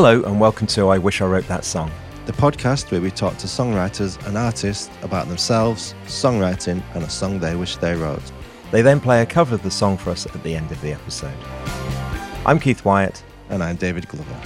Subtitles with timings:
[0.00, 1.90] Hello, and welcome to I Wish I Wrote That Song.
[2.26, 7.40] the podcast where we talk to songwriters and artists about themselves, songwriting, and a song
[7.40, 8.22] they wish they wrote.
[8.70, 10.92] They then play a cover of the song for us at the end of the
[10.92, 11.36] episode.
[12.46, 13.24] I'm Keith Wyatt.
[13.50, 14.40] And I'm David Glover.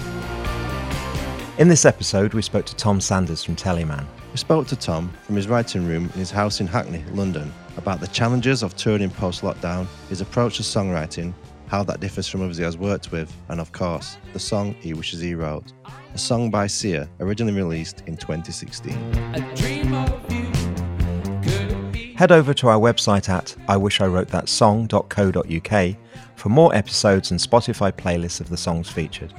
[1.58, 4.06] In this episode, we spoke to Tom Sanders from Teleman.
[4.30, 8.00] We spoke to Tom from his writing room in his house in Hackney, London, about
[8.00, 11.34] the challenges of touring post lockdown, his approach to songwriting,
[11.72, 14.92] how that differs from others he has worked with, and of course, the song he
[14.92, 15.72] wishes he wrote.
[16.12, 18.92] A song by Sia, originally released in 2016.
[22.14, 25.96] Head over to our website at iwishIwrothethatsong.co.uk
[26.36, 29.32] for more episodes and Spotify playlists of the songs featured.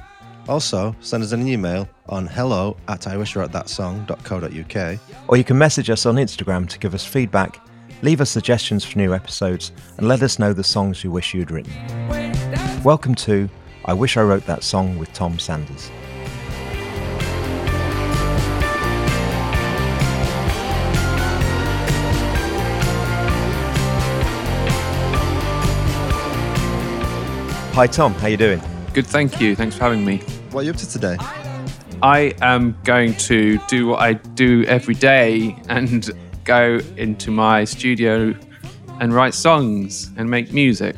[0.48, 6.16] Also, send us an email on hello at iwishwrothethatsong.co.uk Or you can message us on
[6.16, 7.60] Instagram to give us feedback,
[8.02, 11.52] leave us suggestions for new episodes, and let us know the songs you wish you'd
[11.52, 12.23] written.
[12.84, 13.48] Welcome to
[13.86, 15.88] I Wish I Wrote That Song with Tom Sanders.
[27.72, 28.60] Hi Tom, how you doing?
[28.92, 29.56] Good, thank you.
[29.56, 30.18] Thanks for having me.
[30.50, 31.16] What are you up to today?
[32.02, 36.10] I am going to do what I do every day and
[36.44, 38.34] go into my studio
[39.00, 40.96] and write songs and make music.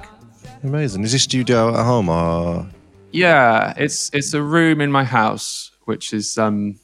[0.66, 1.04] Amazing.
[1.04, 2.66] Is this studio at home or
[3.12, 6.80] Yeah, it's it's a room in my house which is um,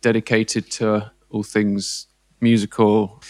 [0.00, 2.06] dedicated to all things
[2.40, 3.20] musical.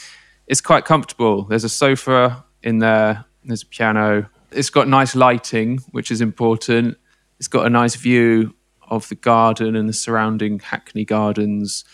[0.47, 1.45] It's quite comfortable.
[1.45, 3.25] There's a sofa in there.
[3.43, 4.29] There's a piano.
[4.51, 6.99] It's got nice lighting, which is important.
[7.39, 11.85] It's got a nice view of the garden and the surrounding Hackney Gardens.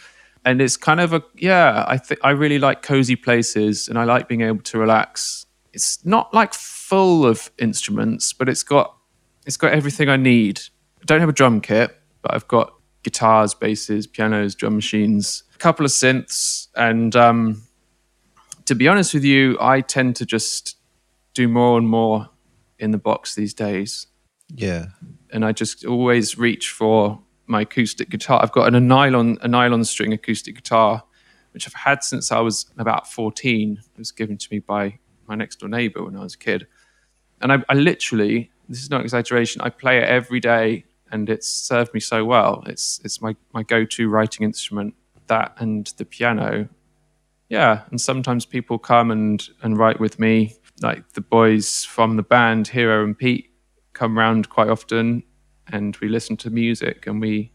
[0.45, 1.85] And it's kind of a yeah.
[1.87, 5.46] I think I really like cozy places, and I like being able to relax.
[5.77, 8.97] It's not like full of instruments, but it's got
[9.45, 10.59] it's got everything I need.
[11.03, 12.73] I don't have a drum kit, but I've got
[13.03, 17.63] guitars, basses, pianos, drum machines, a couple of synths, and um,
[18.65, 20.79] to be honest with you, I tend to just
[21.35, 22.31] do more and more
[22.79, 24.07] in the box these days,
[24.55, 24.87] yeah?
[25.31, 28.41] and I just always reach for my acoustic guitar.
[28.43, 31.03] I've got an, a nylon a nylon string acoustic guitar,
[31.53, 33.79] which I've had since I was about fourteen.
[33.95, 36.67] It was given to me by my next door neighbor when I was a kid,
[37.41, 39.61] and I, I literally this is not exaggeration.
[39.61, 42.63] I play it every day, and it's served me so well.
[42.67, 44.95] It's it's my my go to writing instrument.
[45.29, 46.69] That and the piano,
[47.49, 47.83] yeah.
[47.91, 52.69] And sometimes people come and and write with me, like the boys from the band
[52.69, 53.51] Hiro and Pete
[53.93, 55.23] come round quite often,
[55.73, 57.53] and we listen to music and we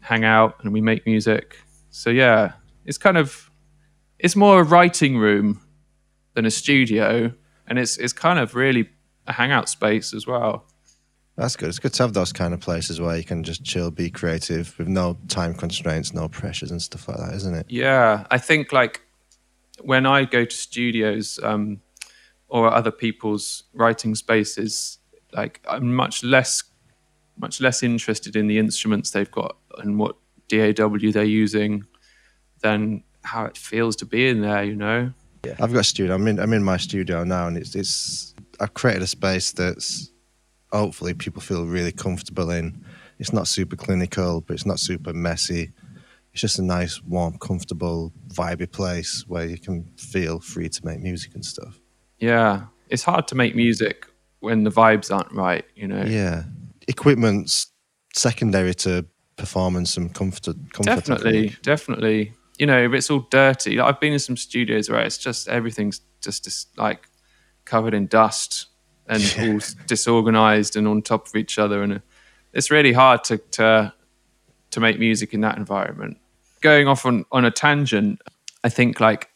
[0.00, 1.56] hang out and we make music.
[1.90, 2.52] So yeah,
[2.84, 3.50] it's kind of
[4.18, 5.60] it's more a writing room
[6.34, 7.32] than a studio,
[7.66, 8.88] and it's it's kind of really
[9.26, 10.66] a hangout space as well.
[11.36, 11.68] That's good.
[11.68, 14.78] It's good to have those kind of places where you can just chill, be creative
[14.78, 17.66] with no time constraints, no pressures and stuff like that, isn't it?
[17.68, 19.00] Yeah, I think like
[19.82, 21.80] when I go to studios um,
[22.48, 24.98] or other people's writing spaces,
[25.32, 26.62] like I'm much less
[27.36, 30.14] much less interested in the instruments they've got and what
[30.46, 31.84] DAW they're using
[32.60, 34.62] than how it feels to be in there.
[34.62, 35.12] You know?
[35.60, 36.14] I've got a studio.
[36.14, 36.38] I'm in.
[36.38, 38.34] I'm in my studio now, and it's it's.
[38.60, 40.12] I've created a space that's
[40.72, 42.84] hopefully people feel really comfortable in.
[43.18, 45.72] It's not super clinical, but it's not super messy.
[46.32, 51.00] It's just a nice, warm, comfortable, vibey place where you can feel free to make
[51.00, 51.80] music and stuff.
[52.18, 54.06] Yeah, it's hard to make music
[54.40, 55.64] when the vibes aren't right.
[55.76, 56.02] You know?
[56.04, 56.44] Yeah,
[56.88, 57.72] equipment's
[58.14, 59.06] secondary to
[59.36, 60.56] performance and comfort.
[60.72, 64.88] comfort definitely definitely you know if it's all dirty like, i've been in some studios
[64.88, 67.08] where it's just everything's just, just like
[67.64, 68.66] covered in dust
[69.08, 72.00] and all disorganized and on top of each other and
[72.52, 73.92] it's really hard to to
[74.70, 76.16] to make music in that environment.
[76.60, 78.20] Going off on on a tangent
[78.62, 79.28] i think like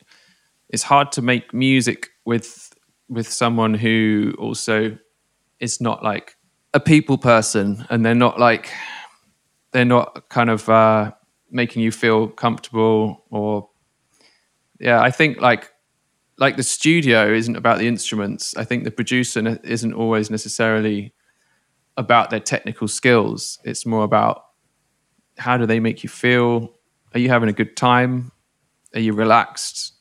[0.70, 2.72] it's hard to make music with
[3.08, 4.96] with someone who also
[5.60, 6.36] is not like
[6.74, 8.70] a people person and they're not like
[9.72, 11.12] they're not kind of uh,
[11.50, 13.68] making you feel comfortable or
[14.80, 15.72] yeah i think like
[16.38, 18.56] like the studio isn't about the instruments.
[18.56, 21.12] I think the producer ne- isn't always necessarily
[21.96, 23.58] about their technical skills.
[23.64, 24.44] It's more about
[25.36, 26.74] how do they make you feel?
[27.12, 28.30] Are you having a good time?
[28.94, 29.94] Are you relaxed?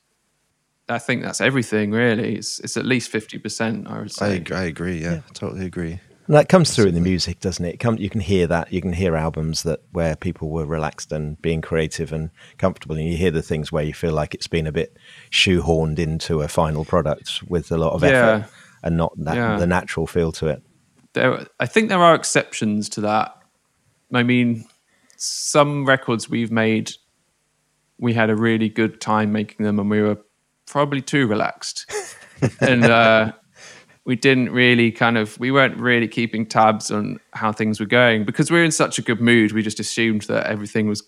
[0.89, 2.35] I think that's everything really.
[2.35, 4.37] It's, it's at least 50% i would say.
[4.37, 5.01] ag- I agree.
[5.01, 5.99] Yeah, I totally agree.
[6.27, 7.75] And that comes through in the music, doesn't it?
[7.75, 8.71] it come, you can hear that.
[8.73, 13.05] You can hear albums that where people were relaxed and being creative and comfortable, and
[13.07, 14.97] you hear the things where you feel like it's been a bit
[15.31, 18.09] shoehorned into a final product with a lot of Yeah.
[18.09, 18.49] effort
[18.83, 19.57] and not that, Yeah.
[19.57, 20.61] the natural feel to it.
[21.13, 23.33] there i think there are exceptions to that
[24.13, 24.65] I mean,
[25.17, 26.91] some records we've made,
[27.97, 30.17] we had a really good time making them, and we were
[30.65, 31.91] probably too relaxed,
[32.61, 33.31] and uh,
[34.07, 38.23] we didn't really kind of we weren't really keeping tabs on how things were going
[38.23, 39.51] because we were in such a good mood.
[39.51, 41.03] We just assumed that everything was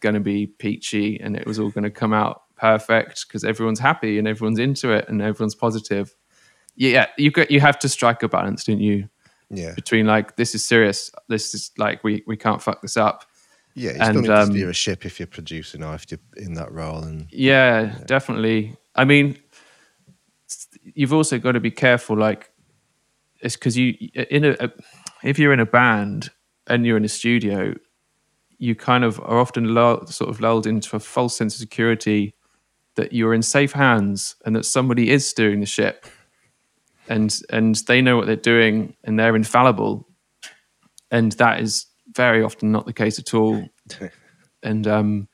[0.00, 3.78] going to be peachy and it was all going to come out perfect because everyone's
[3.78, 6.16] happy and everyone's into it and everyone's positive.
[6.74, 9.08] Yeah, you got you have to strike a balance, don't you?
[9.48, 9.74] Yeah.
[9.74, 13.24] Between like this is serious, this is like we we can't fuck this up.
[13.74, 16.06] Yeah, you And, still need to um, steer a ship if you're producing or if
[16.10, 17.04] you're in that role.
[17.04, 18.76] And Yeah, definitely.
[18.96, 19.38] I mean,
[20.82, 22.16] you've also got to be careful.
[22.16, 22.50] Like,
[23.40, 23.94] it's because you
[24.30, 24.70] in a, a
[25.22, 26.30] if you're in a band
[26.66, 27.74] and you're in a studio,
[28.58, 32.34] you kind of are often lull, sort of lulled into a false sense of security
[32.94, 36.06] that you're in safe hands and that somebody is steering the ship,
[37.08, 40.08] and and they know what they're doing and they're infallible,
[41.10, 43.68] and that is very often not the case at all.
[44.62, 45.28] and um,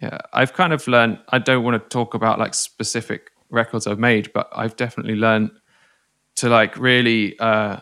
[0.00, 1.18] yeah, I've kind of learned.
[1.30, 5.50] I don't want to talk about like specific records I've made, but I've definitely learned
[6.36, 7.78] to like really, uh,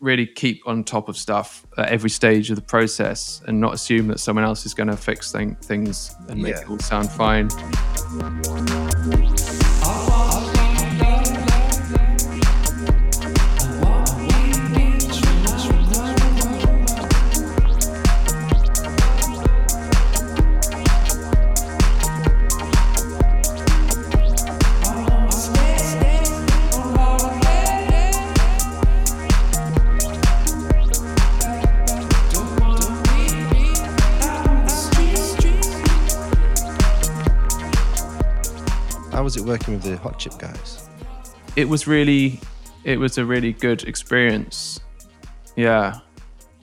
[0.00, 4.08] really keep on top of stuff at every stage of the process, and not assume
[4.08, 6.60] that someone else is going to fix thing, things and make Yeah.
[6.62, 7.48] it all sound fine.
[39.40, 40.88] It working with the Hot Chip guys?
[41.56, 42.40] It was really,
[42.84, 44.80] it was a really good experience.
[45.56, 45.98] Yeah,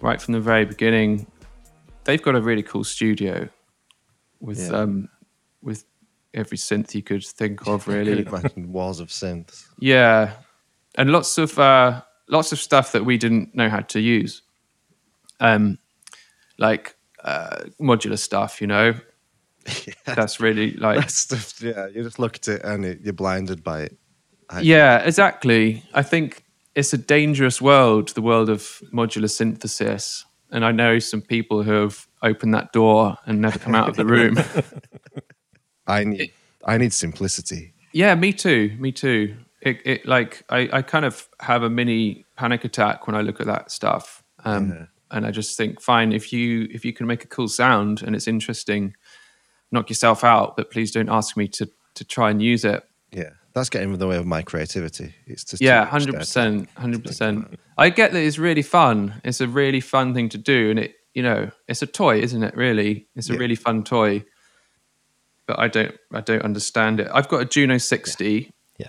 [0.01, 1.27] right from the very beginning.
[2.05, 3.49] They've got a really cool studio
[4.39, 4.77] with Yeah.
[4.77, 5.09] um,
[5.61, 5.83] with
[6.33, 8.21] every synth you could think of, really.
[8.25, 9.65] imagine walls of synths.
[9.79, 10.33] Yeah,
[10.95, 14.41] and lots of uh, lots of stuff that we didn't know how to use,
[15.39, 15.79] um,
[16.57, 18.61] like uh, modular stuff.
[18.61, 18.93] You know,
[20.05, 23.63] that's really like That stuff, yeah, you just look at it and it, you're blinded
[23.63, 23.97] by it.
[24.49, 25.83] I- yeah, exactly.
[25.93, 26.43] I think
[26.75, 31.71] it's a dangerous world, the world of modular synthesis, and I know some people who
[31.71, 34.37] have opened that door and never come out of the room.
[35.87, 36.31] I need,
[36.65, 37.73] I need simplicity.
[37.93, 38.75] Yeah, me too.
[38.79, 39.35] Me too.
[39.61, 43.39] It, it like I, I kind of have a mini panic attack when I look
[43.39, 44.23] at that stuff.
[44.45, 44.85] Um, Yeah.
[45.09, 48.13] And I just think, fine, if you if you can make a cool sound and
[48.13, 48.93] it's interesting,
[49.71, 50.55] knock yourself out.
[50.57, 52.83] But please don't ask me to to try and use it.
[53.11, 55.15] Yeah, that's getting in the way of my creativity.
[55.25, 57.59] It's just Yeah, hundred percent, hundred percent.
[57.77, 59.21] I get that it's really fun.
[59.23, 62.43] It's a really fun thing to do, and it you know it's a toy, isn't
[62.43, 62.55] it?
[62.55, 63.39] Really, it's a Yeah.
[63.39, 64.23] really fun toy.
[65.47, 67.07] But I don't I don't understand it.
[67.13, 68.51] I've got a Juno sixty.
[68.77, 68.87] Yeah.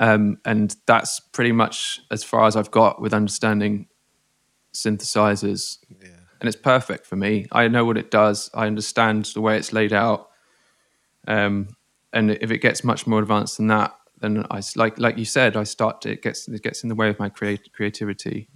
[0.00, 3.86] um, and that's pretty much as far as I've got with understanding
[4.74, 5.78] synthesizers.
[6.02, 6.11] Yeah.
[6.42, 7.46] And it's perfect for me.
[7.52, 8.50] I know what it does.
[8.52, 10.28] I understand the way it's laid out.
[11.28, 11.68] Um,
[12.12, 15.56] and if it gets much more advanced than that, then I like like you said,
[15.56, 18.48] I start to, it gets it gets in the way of my creat- creativity.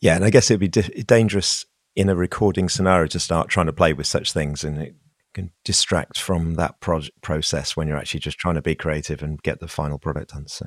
[0.00, 3.66] Yeah, and I guess it'd be di- dangerous in a recording scenario to start trying
[3.66, 4.96] to play with such things, and it
[5.34, 9.40] can distract from that pro- process when you're actually just trying to be creative and
[9.44, 10.48] get the final product done.
[10.48, 10.66] So,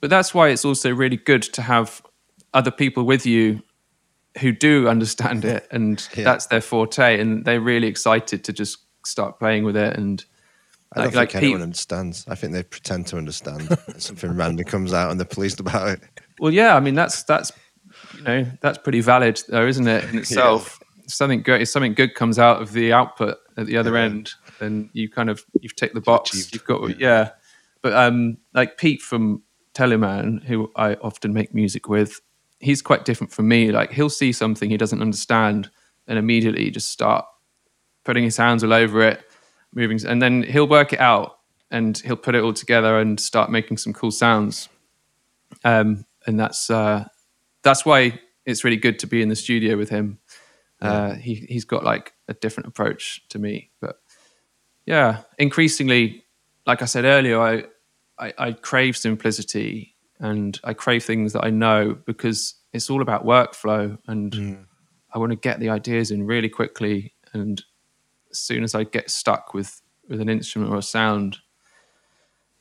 [0.00, 2.00] But that's why it's also really good to have
[2.54, 3.60] other people with you
[4.40, 6.24] who do understand it and Yeah.
[6.24, 10.24] that's their forte and they're really excited to just start playing with it and
[10.94, 12.24] I don't like, think like anyone Pete, understands.
[12.28, 13.76] I think they pretend to understand.
[13.96, 16.00] Something random comes out and they're pleased about it.
[16.38, 17.52] well yeah i mean that's that's
[18.16, 22.14] you know that's pretty valid though isn't it in itself something good if something good
[22.14, 24.02] comes out of the output at the other Yeah.
[24.04, 27.30] end then you kind of you've ticked the box achieved, you've got yeah.
[27.82, 29.42] but um like pete from
[29.74, 32.20] teleman who i often make music with
[32.62, 33.72] he's quite different from me.
[33.72, 35.70] Like he'll see something he doesn't understand
[36.06, 37.24] and immediately just start
[38.04, 39.24] putting his hands all over it
[39.74, 41.38] moving and then he'll work it out
[41.70, 44.68] and he'll put it all together and start making some cool sounds.
[45.64, 47.06] Um and that's uh
[47.62, 50.18] that's why it's really good to be in the studio with him.
[50.80, 53.70] Uh he he's got like a different approach to me.
[53.80, 53.96] But
[54.86, 56.24] yeah increasingly
[56.66, 57.64] like i said earlier i
[58.18, 59.91] i, I crave simplicity
[60.22, 64.34] and i crave things that i know because it's all about workflow and
[65.12, 67.62] i want to get the ideas in really quickly and
[68.30, 71.36] as soon as i get stuck with with an instrument or a sound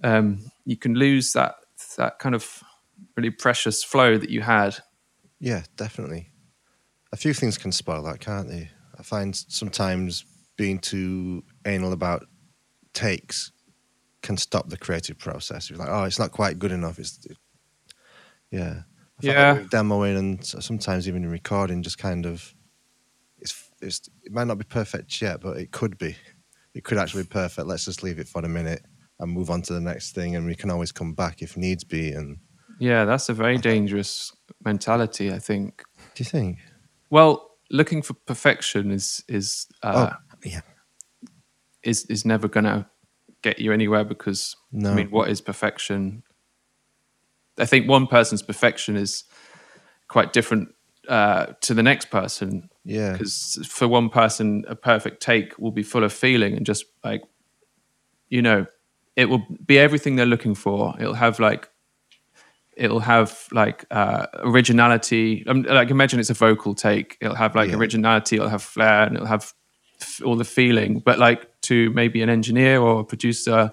[0.04, 1.56] um you can lose that
[1.98, 2.64] that kind of
[3.16, 4.76] really precious flow that you had
[5.40, 6.30] Yeah, definitely.
[7.12, 8.70] a few things can spoil that, can't they?
[8.98, 10.24] I find sometimes
[10.56, 12.28] being too anal about
[12.94, 13.52] takes
[14.22, 15.70] can stop the creative process.
[15.70, 17.00] You're like, oh, it's not quite good enough.
[17.00, 17.38] It's it,
[18.52, 18.82] yeah,
[19.24, 19.58] I Yeah.
[19.72, 22.54] demoing and sometimes even in recording, just kind of
[23.40, 26.16] it's it's it might not be perfect yet, but it could be.
[26.74, 27.68] It could actually be perfect.
[27.68, 28.84] Let's just leave it for a minute
[29.20, 31.84] and move on to the next thing, and we can always come back if needs
[31.84, 32.12] be.
[32.12, 32.38] And
[32.80, 34.32] Yeah, that's a very dangerous
[34.64, 35.84] mentality, I think.
[36.16, 36.60] do you think?
[37.10, 40.12] Well, looking for perfection is is uh,
[40.46, 40.62] yeah.
[41.84, 42.86] is is never going to
[43.42, 44.92] get you anywhere because No.
[44.92, 46.24] I mean, what is perfection?
[47.62, 49.24] I think one person's perfection is
[50.08, 50.70] quite different
[51.08, 55.84] uh, to the next person Yeah, because for one person, a perfect take will be
[55.84, 57.22] full of feeling and just like,
[58.30, 58.66] you know,
[59.16, 60.96] it will be everything they're looking for.
[61.00, 61.70] It'll have like,
[62.78, 65.46] it'll have like uh, originality.
[65.48, 67.18] Um, like imagine it's a vocal take.
[67.22, 67.76] It'll have like Yeah.
[67.78, 68.38] originality.
[68.38, 69.54] It'll have flair, and it'll have
[70.02, 71.00] f- all the feeling.
[71.00, 73.72] But like to maybe an engineer or a producer,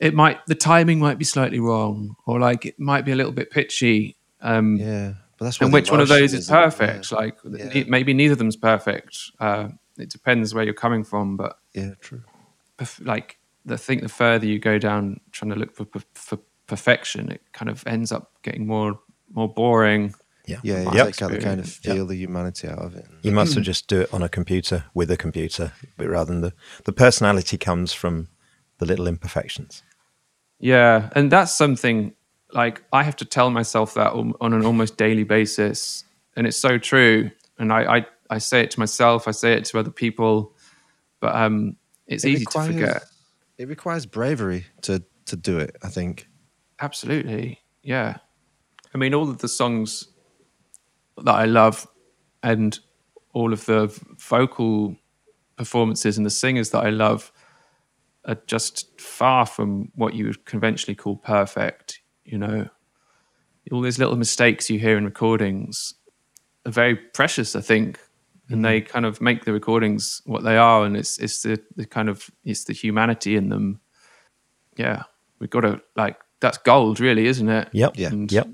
[0.00, 3.32] it might the timing might be slightly wrong, or like it might be a little
[3.32, 4.16] bit pitchy.
[4.40, 5.14] Um, yeah.
[5.38, 6.58] But that's and the which one of those is isn't it?
[6.64, 7.12] perfect?
[7.12, 7.68] Like Yeah.
[7.68, 9.18] ne- maybe neither of them's perfect.
[9.38, 12.22] Uh, it depends where you're coming from, but Yeah, yeah true.
[12.76, 17.30] perf- like the think the further you go down trying to look for for perfection,
[17.30, 18.98] it kind of ends up getting more
[19.32, 20.14] more boring.
[20.46, 20.60] Yeah.
[20.62, 21.98] Yeah, you my take out the kind of experience.
[21.98, 23.06] feel the humanity out of it.
[23.22, 26.40] You must have just do it on a computer with a computer, but rather than
[26.40, 26.52] the
[26.84, 28.28] the personality comes from
[28.78, 29.82] the little imperfections.
[30.60, 32.14] Yeah, and that's something
[32.52, 36.04] like I have to tell myself that on on an almost daily basis,
[36.36, 37.30] and it's so true.
[37.58, 40.54] And I I, I say it to myself, I say it to other people,
[41.20, 43.02] but um, it's It easy requires- to forget.
[43.58, 45.76] It requires bravery to to do it.
[45.82, 46.28] I think.
[46.80, 47.60] Absolutely.
[47.82, 48.18] Yeah.
[48.94, 50.08] I mean, all of the songs
[51.18, 51.86] that I love
[52.42, 52.78] and
[53.32, 53.88] all of the
[54.18, 54.96] vocal
[55.56, 57.32] performances and the singers that I love
[58.28, 62.00] are just far from what you would conventionally call perfect.
[62.24, 62.68] You know,
[63.72, 65.94] all these little mistakes you hear in recordings
[66.66, 67.98] are very precious, I think.
[68.50, 71.84] And they kind of make the recordings what they are, and it's it's the, the
[71.84, 73.80] kind of it's the humanity in them.
[74.78, 75.02] Yeah,
[75.38, 77.68] we've got to like that's gold, really, isn't it?
[77.72, 77.92] Yep.
[77.96, 78.08] Yeah.
[78.08, 78.48] And Yep.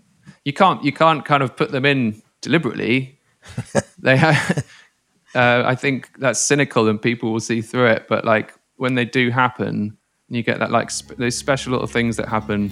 [0.44, 3.20] You can't you can't kind of put them in deliberately.
[3.98, 4.62] they, ha-
[5.36, 8.06] uh, I think that's cynical, and people will see through it.
[8.08, 9.96] But like when they do happen,
[10.28, 12.70] you get that like sp- those special little things that happen.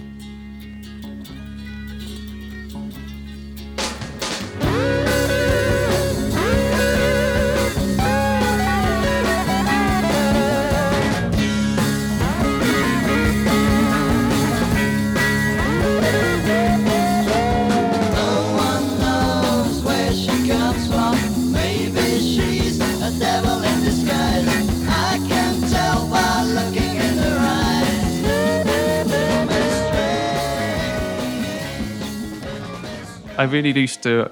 [33.42, 34.30] I really used to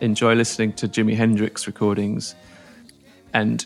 [0.00, 2.34] enjoy listening to Jimi Hendrix recordings,
[3.32, 3.64] and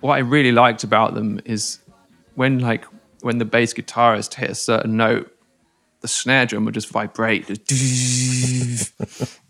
[0.00, 1.78] what I really liked about them is
[2.34, 2.84] when like
[3.20, 5.30] when the bass guitarist hit a certain note,
[6.00, 8.92] the snare drum would just vibrate, just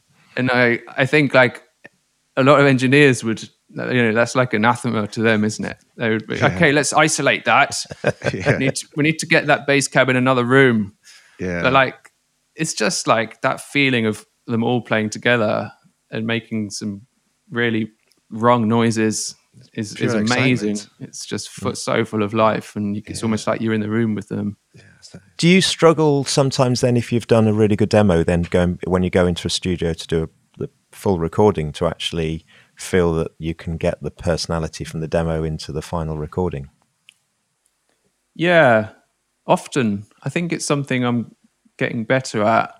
[0.36, 1.62] and I I think like
[2.36, 5.78] a lot of engineers would you know that's like anathema to them, isn't it?
[5.96, 7.82] They would be okay, let's isolate that.
[8.34, 8.52] Yeah.
[8.52, 10.96] we, need to, we need to get that bass cab in another room.
[11.40, 11.62] Yeah.
[11.62, 12.05] But like,
[12.56, 15.70] it's just like that feeling of them all playing together
[16.10, 17.02] and making some
[17.50, 17.90] really
[18.30, 19.34] wrong noises
[19.72, 20.72] is, is amazing.
[20.72, 20.88] excitement.
[21.08, 23.90] It's just fu- so full of life, and you, it's almost like you're in the
[23.90, 24.56] room with them.
[25.38, 29.02] Do you struggle sometimes then if you've done a really good demo, then going when
[29.02, 32.44] you go into a studio to do a, the full recording to actually
[32.76, 36.68] feel that you can get the personality from the demo into the final recording?
[38.34, 38.90] Yeah,
[39.46, 41.34] often I think it's something I'm
[41.76, 42.74] getting better at.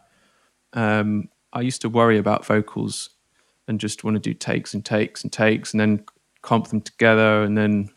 [0.73, 3.11] Um, I used to worry about vocals
[3.69, 6.05] and just want to do takes and takes and takes and then
[6.43, 7.91] comp them together and then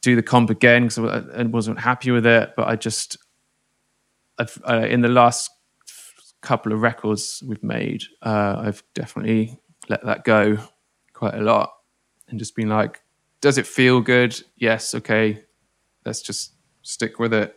[0.00, 2.54] do the comp again because I wasn't happy with it.
[2.56, 3.16] But I just,
[4.38, 5.50] uh, in the last
[6.40, 9.58] couple of records we've made, uh, I've definitely
[9.88, 10.58] let that go
[11.12, 11.72] quite a lot
[12.28, 13.00] and just been like,
[13.40, 14.40] does it feel good?
[14.56, 14.94] Yes.
[14.94, 15.44] Okay.
[16.04, 17.56] Let's just stick with it.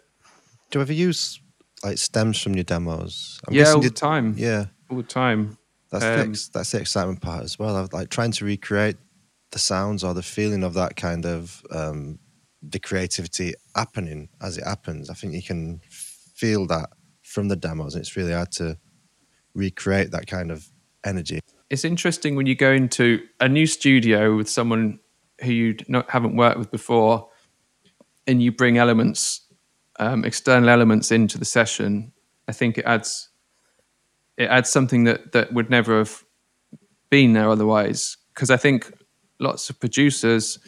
[0.69, 1.39] Do you ever use
[1.83, 3.39] like stems from your demos?
[3.47, 4.33] I'm yeah, all the time.
[4.37, 5.57] Yeah, All the time.
[5.91, 7.75] that's the Um, ex- that's the excitement part as well.
[7.75, 8.97] I've like trying to recreate
[9.51, 12.19] the sounds or the feeling of that kind of um,
[12.61, 15.09] the creativity happening as it happens.
[15.09, 16.89] I think you can feel that
[17.21, 18.77] from the demos, and it's really hard to
[19.53, 20.67] recreate that kind of
[21.05, 21.39] energy.
[21.69, 24.99] it's interesting when you go into a new studio with someone
[25.41, 25.75] who you
[26.09, 27.29] haven't worked with before,
[28.27, 29.44] and you bring elements,
[29.99, 32.11] um, external elements into the session.
[32.47, 33.29] I think it adds
[34.37, 36.23] it adds something that that would never have
[37.09, 38.17] been there otherwise.
[38.33, 38.91] Because I think
[39.39, 40.59] lots of producers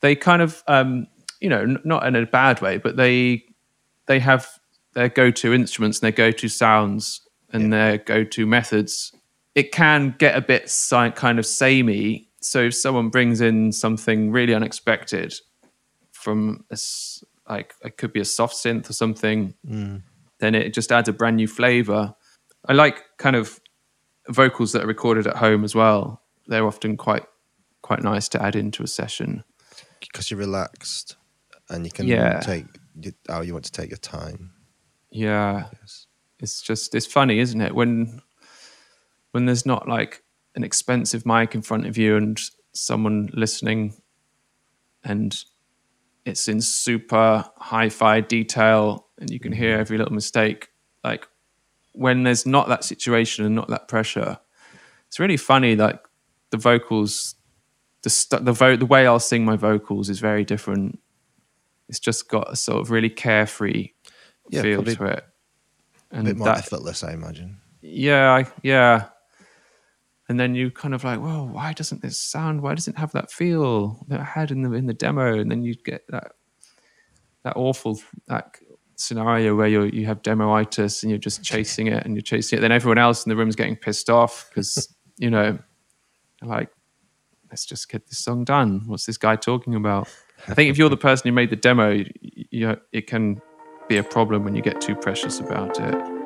[0.00, 1.06] they kind of um,
[1.40, 3.44] you know n- not in a bad way, but they
[4.06, 4.48] they have
[4.94, 7.20] their go-to instruments and their go-to sounds
[7.52, 9.12] and their go-to methods.
[9.54, 12.28] It can get a bit si- kind of samey.
[12.40, 15.34] So if someone brings in something really unexpected
[16.12, 16.76] from a
[17.50, 20.02] like it could be a soft synth or something, mm.
[20.38, 22.14] then it just adds a brand new flavor.
[22.66, 23.60] I like kind of
[24.28, 26.22] vocals that are recorded at home as well.
[26.46, 27.24] They're often quite
[27.82, 29.44] quite nice to add into a session.
[30.00, 31.16] because you're relaxed
[31.68, 32.40] and you can Yeah.
[32.40, 32.66] take
[33.28, 34.52] how you want to take your time.
[35.10, 35.68] Yeah,
[36.38, 37.74] it's just it's funny, isn't it?
[37.74, 38.22] When
[39.32, 40.22] when there's not like
[40.54, 42.40] an expensive mic in front of you and
[42.72, 43.94] someone listening,
[45.04, 45.36] and
[46.24, 49.80] it's in super hi-fi detail, and you can hear mm-hmm.
[49.80, 50.68] every little mistake.
[51.02, 51.26] Like
[51.92, 54.38] when there's not that situation and not that pressure,
[55.08, 55.76] it's really funny.
[55.76, 56.00] Like
[56.50, 57.34] the vocals,
[58.02, 60.98] the st- the vo- the way I'll sing my vocals is very different.
[61.88, 63.90] It's just got a sort of really carefree
[64.48, 65.24] Yeah, feel to it.
[66.12, 67.58] A And bit more that, effortless, I imagine.
[67.82, 69.08] yeah, I, yeah.
[70.30, 72.62] And then you kind of like, well, why doesn't this sound?
[72.62, 75.36] Why doesn't it have that feel that I had in the in the demo?
[75.36, 76.34] And then you get that
[77.42, 78.56] that awful that
[78.94, 82.62] scenario where you you have demoitis and you're just chasing it and you're chasing it.
[82.62, 85.58] Then everyone else in the room is getting pissed off because you know,
[86.42, 86.70] like,
[87.50, 88.82] let's just get this song done.
[88.86, 90.08] What's this guy talking about?
[90.46, 93.42] I think if you're the person who made the demo, you, you it can
[93.88, 96.19] be a problem when you get too precious about it.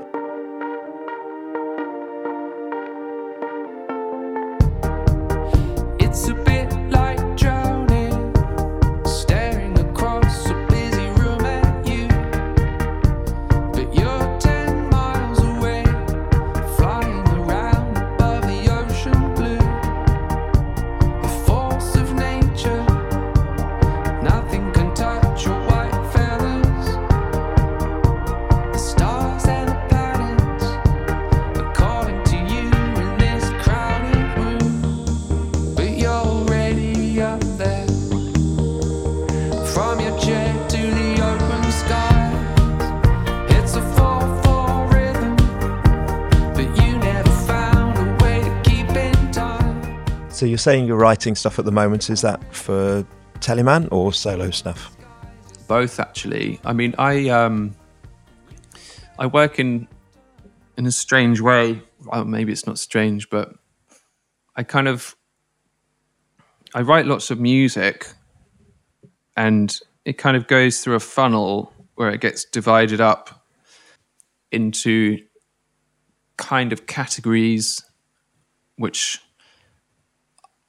[50.65, 52.11] Saying you're writing stuff at the moment.
[52.11, 53.07] Is that for
[53.41, 54.95] Teleman or solo stuff?
[55.67, 57.75] both actually i mean i um
[59.19, 59.89] i work in
[60.77, 63.55] in a strange way well maybe it's not strange but
[64.57, 65.17] i kind of
[66.75, 68.07] i write lots of music
[69.37, 73.47] and it kind of goes through a funnel where it gets divided up
[74.53, 75.19] into
[76.37, 77.83] kind of categories
[78.77, 79.21] which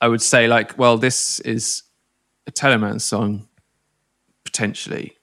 [0.01, 1.83] i would say like well this is
[2.47, 3.47] a teleman song
[4.55, 5.17] potentially,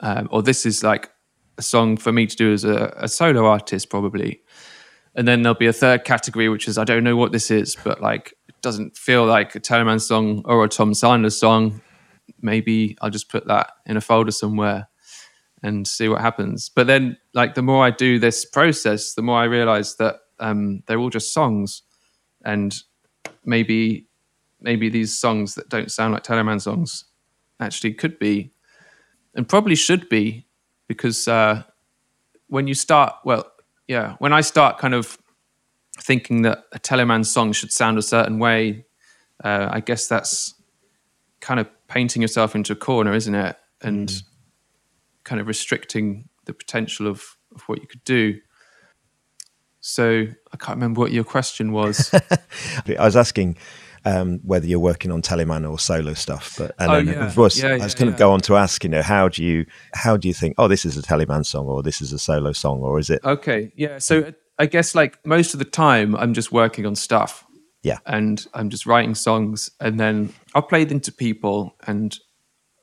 [0.00, 1.10] um, or this is like
[1.58, 4.40] a song for me to do as a, a solo artist, probably.
[5.14, 7.76] And then there'll be a third category, which is I don't know what this is,
[7.84, 11.82] but like it doesn't feel like a Teleman song or a Tom Sanders song.
[12.40, 14.88] Maybe I'll just put that in a folder somewhere
[15.62, 16.70] and see what happens.
[16.70, 20.82] But then, like the more I do this process, the more I realize that um,
[20.86, 21.82] they're all just songs,
[22.44, 22.74] and
[23.46, 24.06] maybe
[24.60, 27.04] maybe these songs that don't sound like Teleman songs
[27.60, 28.52] actually could be
[29.34, 30.46] and probably should be
[30.88, 31.62] because uh,
[32.48, 33.50] when you start well
[33.88, 35.16] yeah when i start kind of
[35.98, 38.84] thinking that a teleman song should sound a certain way
[39.42, 40.54] uh, i guess that's
[41.40, 43.56] kind of painting yourself into a corner isn't it?
[43.82, 44.22] And
[45.24, 48.40] kind of restricting the potential of, of what you could do
[49.86, 52.12] so i can't remember what your question was
[52.86, 53.56] I was asking
[54.04, 57.26] um, whether you're working on Teleman or solo stuff, but and Oh, then yeah.
[57.26, 58.18] of course Yeah, I was yeah, going to yeah.
[58.18, 60.54] go on to ask, you know, how do you how do you think?
[60.58, 63.20] Oh, this is a Teleman song, or this is a solo song, or is it?
[63.24, 63.98] Okay, yeah.
[63.98, 67.44] So I guess like most of the time, I'm just working on stuff.
[67.82, 67.98] Yeah.
[68.06, 72.16] and I'm just writing songs, and then I'll play them to people, and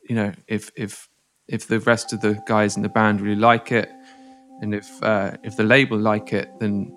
[0.09, 1.07] you know, if if
[1.47, 3.89] if the rest of the guys in the band really like it,
[4.63, 6.89] and if uh, if the label like it, then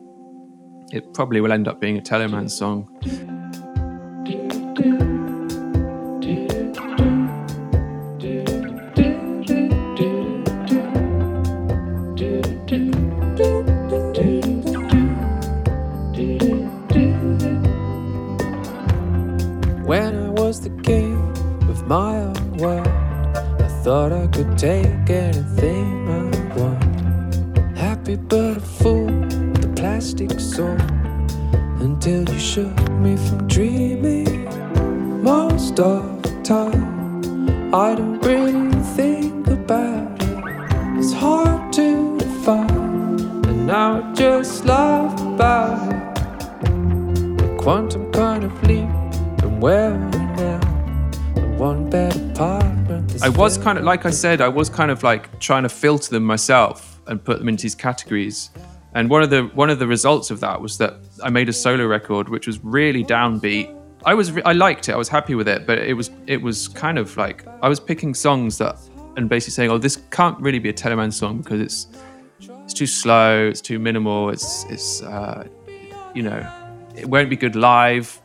[0.93, 2.89] it probably will end up being a Teleman song.
[19.85, 21.17] When I was the king
[21.69, 25.96] of my own world, I thought I could take anything.
[28.07, 30.79] Happy but a fool, the plastic soul.
[31.81, 34.45] Until you shook me from dreaming.
[35.25, 40.99] Most of the time, I don't really think about it.
[41.01, 47.43] It's hard to define, and now I just laugh about it.
[47.43, 48.89] A quantum kind of leap
[49.41, 50.61] from where we now?
[51.35, 53.21] The one bed apartment.
[53.21, 56.13] I was kind of like I said, I was kind of like trying to filter
[56.13, 58.51] them myself and put them into these categories.
[58.95, 61.53] And one of the one of the results of that was that I made a
[61.53, 63.75] solo record which was really downbeat.
[64.05, 64.93] I was I liked it.
[64.93, 67.81] I was happy with it, but it was it was kind of like I was
[67.81, 68.79] picking songs that
[69.17, 71.89] and basically saying, "Oh, this can't really be a Teleman song because it's
[72.65, 75.47] it's too slow, it's too minimal, it's it's uh,
[76.15, 76.47] you know,
[76.95, 78.21] it won't be good live."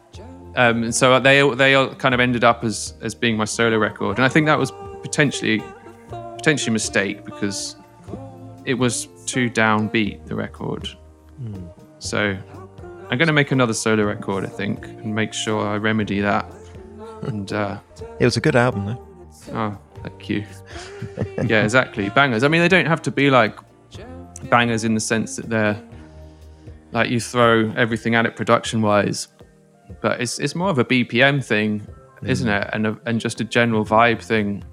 [0.56, 3.78] um, and so they they all kind of ended up as as being my solo
[3.78, 5.64] record, and I think that was potentially
[6.10, 7.76] potentially a mistake because
[8.66, 10.90] it was too downbeat the record.
[12.00, 12.38] So
[13.10, 16.46] I'm going to make another solo record, I think, and make sure I remedy that.
[17.24, 17.78] And uh,
[18.20, 19.08] It was a good album, though.
[19.54, 20.44] oh, thank you.
[21.46, 22.44] yeah, exactly, bangers.
[22.44, 23.60] I mean, they don't have to be like
[24.50, 25.80] bangers in the sense that they're
[26.94, 29.28] like you throw everything at it production wise
[30.00, 31.86] but it's it's more of a BPM thing,
[32.24, 32.70] isn't it?
[32.74, 34.64] And a, and just a general vibe thing.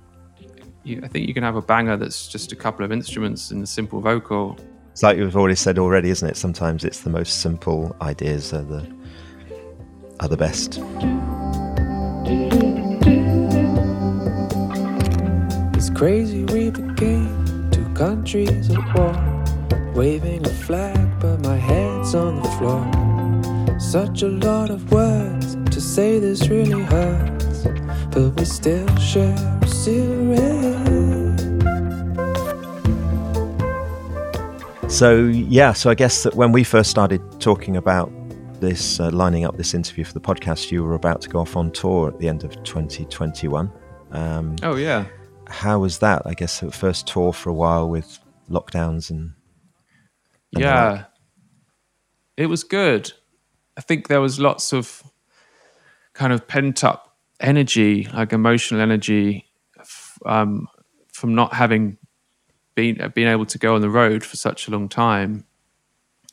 [0.88, 3.62] You, I think you can have a banger that's just a couple of instruments and
[3.62, 4.59] a simple vocal.
[4.92, 6.35] It's like you've already said already, isn't it?
[6.35, 8.90] Sometimes it's the most simple ideas are the
[10.20, 10.79] are the best.
[15.77, 19.92] It's crazy we became two countries at war.
[19.94, 23.08] Waving a flag, but my head's on the floor.
[23.88, 27.64] Such a lot of words to say this really hurts,
[28.12, 31.40] but we still share a cigarette.
[34.90, 38.12] So yeah, so I guess that when we first started talking about
[38.61, 41.57] this, uh, lining up this interview for the podcast, you were about to go off
[41.57, 43.72] on tour at the end of 2021.
[44.11, 45.07] Um, Oh yeah,
[45.46, 46.20] how was that?
[46.27, 48.18] I guess the first tour for a while with
[48.51, 49.33] lockdowns and
[50.53, 51.05] and the yeah.
[52.37, 53.12] It was good.
[53.79, 55.05] I think there was lots of
[56.12, 59.47] kind of pent up energy, like emotional energy,
[60.27, 60.67] um,
[61.12, 61.97] from not having
[62.75, 65.45] been been able to go on the road for such a long time.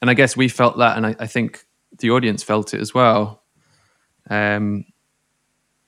[0.01, 1.65] And I guess we felt that, and I, I think
[1.99, 3.43] the audience felt it as well.
[4.27, 4.85] Um,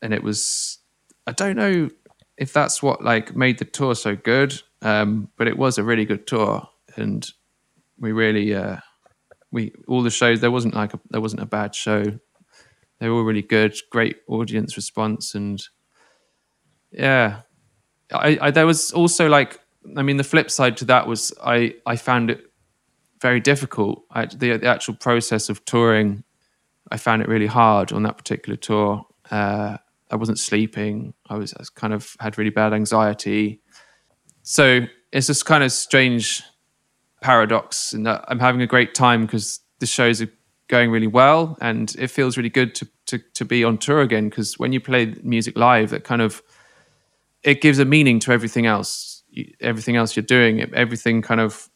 [0.01, 0.77] and it was,
[1.25, 1.89] I don't know
[2.37, 6.05] if that's what like made the tour so good, um, but it was a really
[6.05, 7.27] good tour, and
[7.99, 8.77] we really uh
[9.51, 12.03] we all the shows there wasn't like a, there wasn't a bad show.
[12.99, 15.61] They were all really good great audience response and
[16.91, 17.41] yeah.
[18.11, 19.59] I, I there was also like
[19.97, 22.41] i mean the flip side to that was i i found it
[23.21, 24.03] very difficult.
[24.11, 26.23] I, the, the actual process of touring
[26.91, 29.05] i found it really hard on that particular tour.
[29.29, 29.77] Uh
[30.09, 31.13] i wasn't sleeping.
[31.29, 33.61] I was, I was kind of had really bad anxiety.
[34.43, 34.81] So
[35.11, 36.43] it's just kind of strange
[37.21, 40.29] paradox in that I'm having a great time because the shows are
[40.67, 44.29] going really well and it feels really good to to, to be on tour again
[44.29, 46.41] because when you play music live that kind of
[47.43, 49.17] it gives a meaning to everything else
[49.61, 50.61] everything else you're doing.
[50.73, 51.69] Everything kind of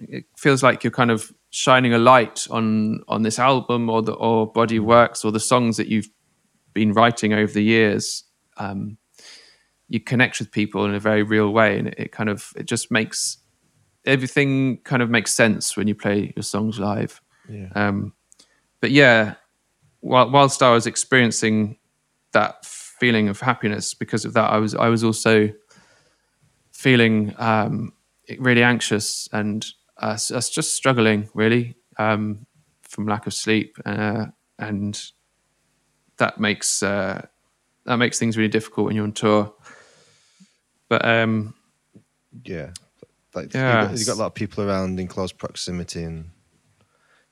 [0.00, 4.12] it feels like you're kind of shining a light on on this album or the
[4.12, 6.08] or body works or the songs that you've
[6.72, 8.24] been writing over the years.
[8.56, 8.98] Um,
[9.88, 12.66] you connect with people in a very real way and it, it kind of it
[12.66, 13.38] just makes
[14.08, 17.68] everything kind of makes sense when you play your songs live Yeah.
[17.74, 18.12] um
[18.80, 19.34] but yeah
[20.00, 21.78] while, whilst i was experiencing
[22.32, 25.50] that feeling of happiness because of that i was i was also
[26.72, 27.92] feeling um
[28.38, 29.66] really anxious and
[29.98, 32.46] uh, just struggling really um
[32.82, 34.26] from lack of sleep uh,
[34.58, 35.10] and
[36.18, 37.24] that makes uh
[37.84, 39.52] that makes things really difficult when you're on tour
[40.88, 41.54] but um
[42.44, 42.70] Yeah.
[43.34, 43.82] Like Yeah.
[43.82, 46.30] you got, you got a lot of people around in close proximity, and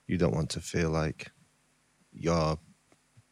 [0.06, 1.30] you don't want to feel like
[2.12, 2.58] you're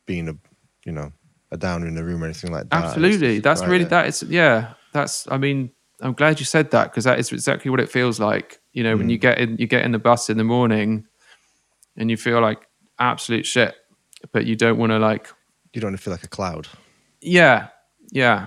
[0.06, 0.36] being a,
[0.84, 1.12] you know,
[1.50, 2.84] a downer in the room or anything like that.
[2.84, 3.38] Absolutely.
[3.38, 4.02] That's right really there.
[4.02, 4.74] that is yeah.
[4.92, 8.18] That's I mean, I'm glad you said that because that is exactly what it feels
[8.18, 8.60] like.
[8.72, 9.22] You know, when you mm.
[9.22, 11.06] get in you get in the bus in the morning
[11.96, 12.66] and you feel like
[12.98, 13.74] absolute shit,
[14.32, 15.28] but you don't want to like
[15.72, 16.68] You don't want to feel like a cloud.
[17.20, 17.68] yeah,
[18.10, 18.46] yeah.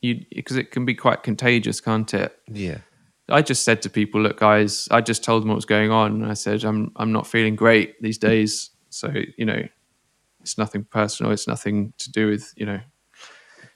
[0.00, 2.38] You because it can be quite contagious, can't it?
[2.46, 2.78] Yeah.
[3.28, 6.22] I just said to people, look, guys, I just told them what was going on.
[6.22, 8.70] And I said, I'm I'm not feeling great these days.
[8.90, 9.62] So, you know,
[10.40, 11.32] it's nothing personal.
[11.32, 12.80] It's nothing to do with, you know,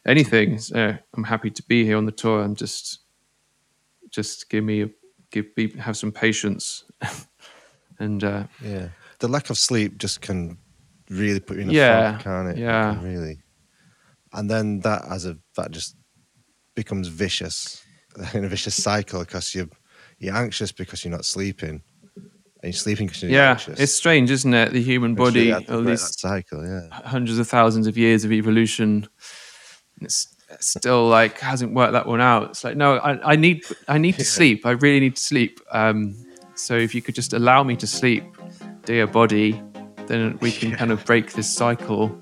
[0.06, 0.58] anything.
[0.58, 3.00] So I'm happy to be here on the tour and just
[4.10, 4.90] just give me a,
[5.30, 6.84] give be have some patience
[7.98, 8.88] and uh, Yeah.
[9.20, 10.58] The lack of sleep just can
[11.10, 12.58] really put you in a Yeah, fog, can't it?
[12.58, 12.94] It yeah.
[12.94, 13.40] can really.
[14.32, 15.96] And then that as a that just
[16.74, 17.82] becomes vicious
[18.34, 19.68] in a vicious cycle because you're
[20.18, 21.82] you're anxious because you're not sleeping.
[22.60, 23.78] And you're sleeping because you're yeah, anxious.
[23.78, 24.72] it's strange, isn't it?
[24.72, 26.88] The human It's body, hard to all break these that cycle, yeah.
[26.90, 29.06] hundreds of thousands of years of evolution,
[30.00, 32.50] it's it's still like hasn't worked that one out.
[32.50, 34.66] It's like no, I, I need I need to sleep.
[34.66, 35.60] I really need to sleep.
[35.70, 36.16] Um,
[36.54, 38.24] so if you could just allow me to sleep,
[38.84, 39.62] dear body,
[40.06, 42.20] then we can kind of break this cycle.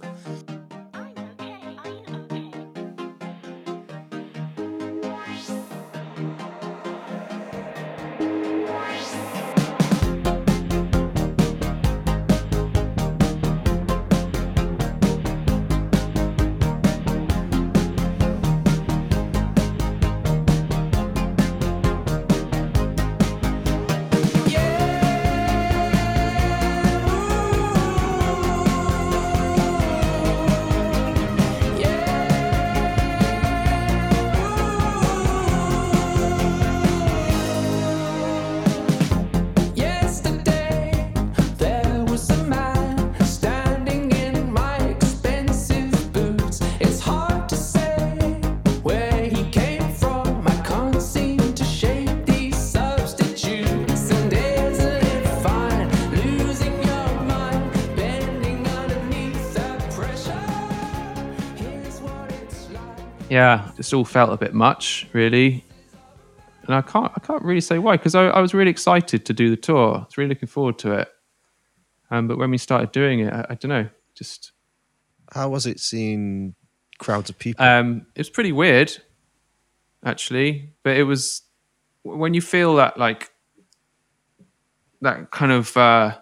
[63.87, 65.65] Just all felt a bit much, really.
[66.65, 69.33] And I can't I can't really say why because I, I was really excited to
[69.33, 69.95] do the tour.
[69.95, 71.09] I was really looking forward to it.
[72.11, 74.51] Um, but when we started doing it, I, I don't know, just
[75.33, 76.57] How was it seeing
[76.99, 77.65] crowds of people?
[77.65, 78.97] Um, it was pretty weird,
[80.05, 80.73] actually.
[80.83, 81.43] But it was
[82.03, 83.31] when you feel that like
[85.01, 86.19] that kind of uh,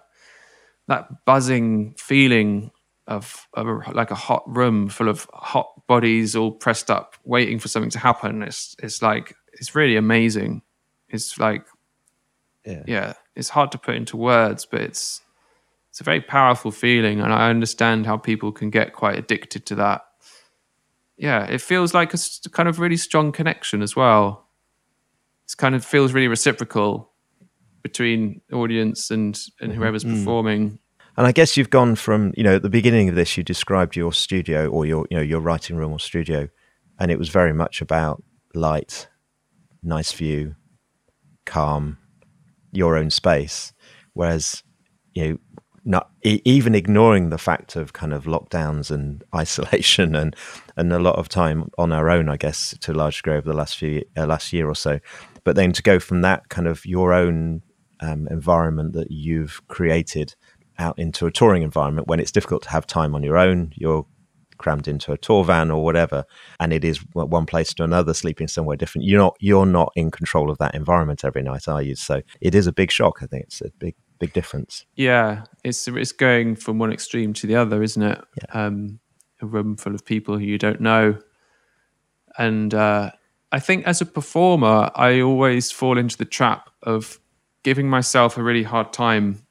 [0.89, 2.73] that buzzing feeling
[3.07, 7.59] of, of a, like a hot room full of hot bodies all pressed up, waiting
[7.59, 8.43] for something to happen.
[8.43, 10.63] It's it's like it's really amazing.
[11.09, 11.67] It's like
[12.65, 12.83] yeah.
[12.87, 15.21] yeah, it's hard to put into words, but it's
[15.91, 19.75] it's a very powerful feeling, and I understand how people can get quite addicted to
[19.77, 20.03] that.
[21.17, 22.19] Yeah, it feels like a
[22.51, 24.49] kind of really strong connection as well.
[25.45, 27.13] It's kind of feels really reciprocal
[27.83, 29.81] between audience and and mm-hmm.
[29.81, 30.19] whoever's mm.
[30.19, 30.79] performing.
[31.17, 33.95] And I guess you've gone from, you know, at the beginning of this, you described
[33.95, 36.49] your studio or your, you know, your writing room or studio,
[36.99, 38.23] and it was very much about
[38.55, 39.09] light,
[39.83, 40.57] nice view,
[41.45, 41.99] calm,
[42.73, 43.73] your own space.
[44.13, 44.63] Whereas,
[45.13, 45.39] you know,
[45.85, 50.35] not e- even ignoring the fact of kind of lockdowns and isolation and
[50.77, 53.49] and a lot of time on our own, I guess, to a large degree over
[53.49, 54.99] the last few uh, last year or so.
[55.45, 57.63] But then to go from that kind of your own
[58.01, 60.35] um, environment that you've created
[60.79, 64.07] out into a touring environment when it's difficult to have time on your own, you're
[64.59, 66.25] crammed into a tour van or whatever,
[66.61, 69.07] and it is one place to another, sleeping somewhere different.
[69.07, 71.95] You're not you're not in control of that environment every night, are you?
[71.95, 73.19] So it is a big shock.
[73.23, 74.85] I think it's a big big difference.
[74.95, 78.21] Yeah, it's it's going from one extreme to the other, isn't it?
[78.53, 79.01] Um,
[79.41, 81.19] a room full of people who you don't know,
[82.39, 83.11] and uh,
[83.53, 87.21] I think as a performer, I always fall into the trap of
[87.63, 89.44] giving myself a really hard time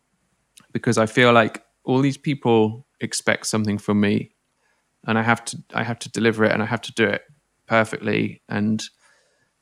[0.74, 4.32] because I feel like all these people expect something from me,
[5.06, 7.22] and I have to I have to deliver it, and I have to do it
[7.68, 8.84] perfectly, and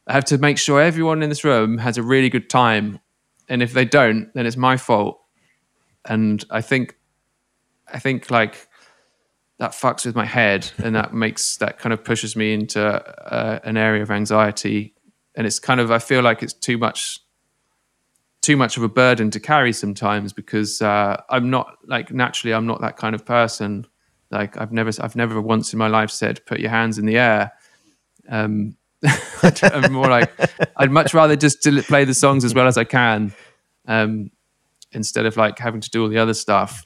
[0.08, 3.00] I have to make sure everyone in this room has a really good time,
[3.47, 5.19] and if they don't, then it's my fault.
[6.06, 6.97] And I think,
[7.88, 8.67] I think like
[9.60, 13.60] that fucks with my head, and that makes that kind of pushes me into uh,
[13.63, 14.95] an area of anxiety,
[15.36, 17.19] and it's kind of I feel like it's too much,
[18.41, 22.65] too much of a burden to carry sometimes because uh, I'm not like naturally I'm
[22.65, 23.86] not that kind of person.
[24.32, 27.17] Like I've never I've never once in my life said put your hands in the
[27.17, 27.51] air.
[28.30, 28.75] Um,
[29.63, 30.32] I'm more like
[30.77, 33.34] I'd much rather just play the songs as well as I can.
[33.88, 34.32] Um,
[34.91, 36.86] instead of like having to do all the other stuff.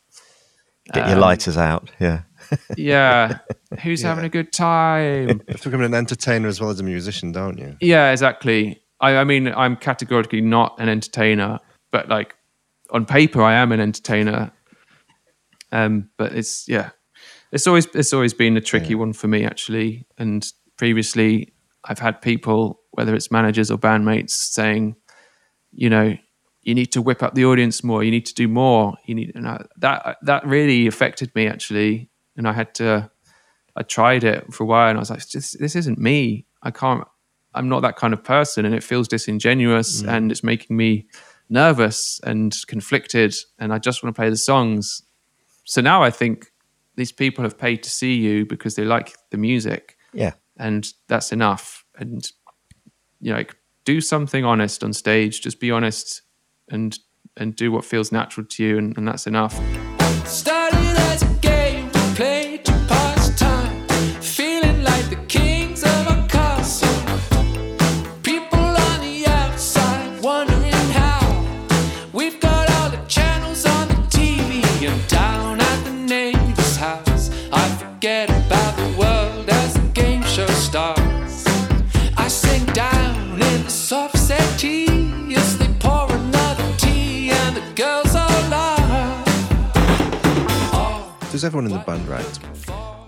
[0.94, 1.90] Get your Um, lighters out.
[2.00, 2.22] Yeah.
[2.78, 3.40] Yeah.
[3.82, 5.30] Who's having a good time?
[5.30, 7.76] You have to become an entertainer as well as a musician, don't you?
[7.82, 8.84] yeah, exactly.
[9.00, 11.60] I, I mean, I'm categorically not an entertainer,
[11.92, 12.36] but like
[12.92, 14.52] on paper, I am an entertainer.
[15.72, 16.92] Um, but it's yeah,
[17.52, 20.08] it's always it's always been a tricky one for me actually.
[20.18, 20.46] And
[20.78, 21.54] previously,
[21.84, 24.96] I've had people, whether it's managers or bandmates, saying,
[25.72, 26.16] you know,
[26.62, 28.04] you need to whip up the audience more.
[28.04, 28.96] You need to do more.
[29.06, 33.12] You need, and I, that that really affected me actually, and I had to
[33.76, 36.46] I tried it for a while and I was like, this, this isn't me.
[36.64, 37.06] I can't,
[37.56, 38.66] I'm not that kind of person.
[38.66, 40.10] And it feels disingenuous mm.
[40.10, 41.08] and it's making me
[41.50, 43.36] nervous and conflicted.
[43.60, 45.02] And I just want to play the songs.
[45.64, 46.52] So now I think
[46.96, 50.34] these people have paid to see you because they like the music Yeah.
[50.58, 51.86] and that's enough.
[51.98, 52.30] And
[53.20, 55.42] you know, like, do something honest on stage.
[55.42, 56.22] Just be honest
[56.70, 56.98] and
[57.38, 59.54] and do what feels natural to you, and, and that's enough.
[60.26, 60.55] Started
[91.46, 92.40] everyone in the band write?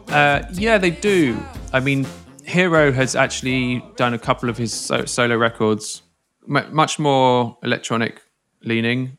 [0.09, 1.37] Uh, yeah, they do.
[1.73, 2.05] I mean,
[2.43, 6.01] Hiro has actually done a couple of his so- solo records,
[6.45, 8.21] much more electronic
[8.63, 9.17] leaning.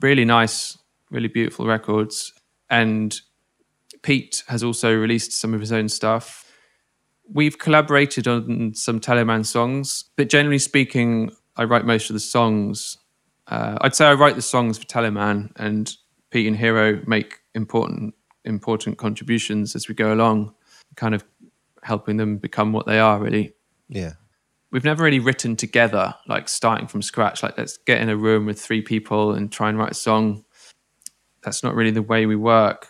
[0.00, 0.76] Really nice,
[1.10, 2.32] really beautiful records.
[2.68, 3.18] And
[4.02, 6.50] Pete has also released some of his own stuff.
[7.32, 12.98] We've collaborated on some Teleman songs, but generally speaking, I write most of the songs.
[13.46, 15.94] Uh, I'd say I write the songs for Teleman, and
[16.30, 20.54] Pete and Hiro make important important contributions as we go along,
[20.96, 21.24] kind of
[21.82, 23.18] helping them become what they are.
[23.18, 23.54] Really,
[23.88, 24.14] Yeah.
[24.70, 27.42] we've never really written together, like starting from scratch.
[27.42, 30.44] Like let's get in a room with three people and try and write a song.
[31.42, 32.88] That's not really the way we work.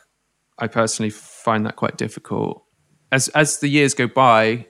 [0.59, 2.65] I personally find that quite difficult.
[3.11, 4.67] As as the years go by,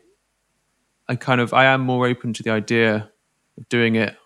[1.08, 3.10] I kind of I am more open to the idea
[3.58, 4.16] of doing it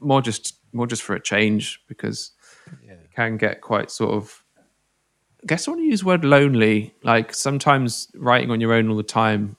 [0.00, 2.32] more just more just for a change because
[2.82, 4.42] it can get quite sort of
[5.42, 6.94] I guess I want to use the word lonely.
[7.02, 9.56] Like sometimes writing on your own all the time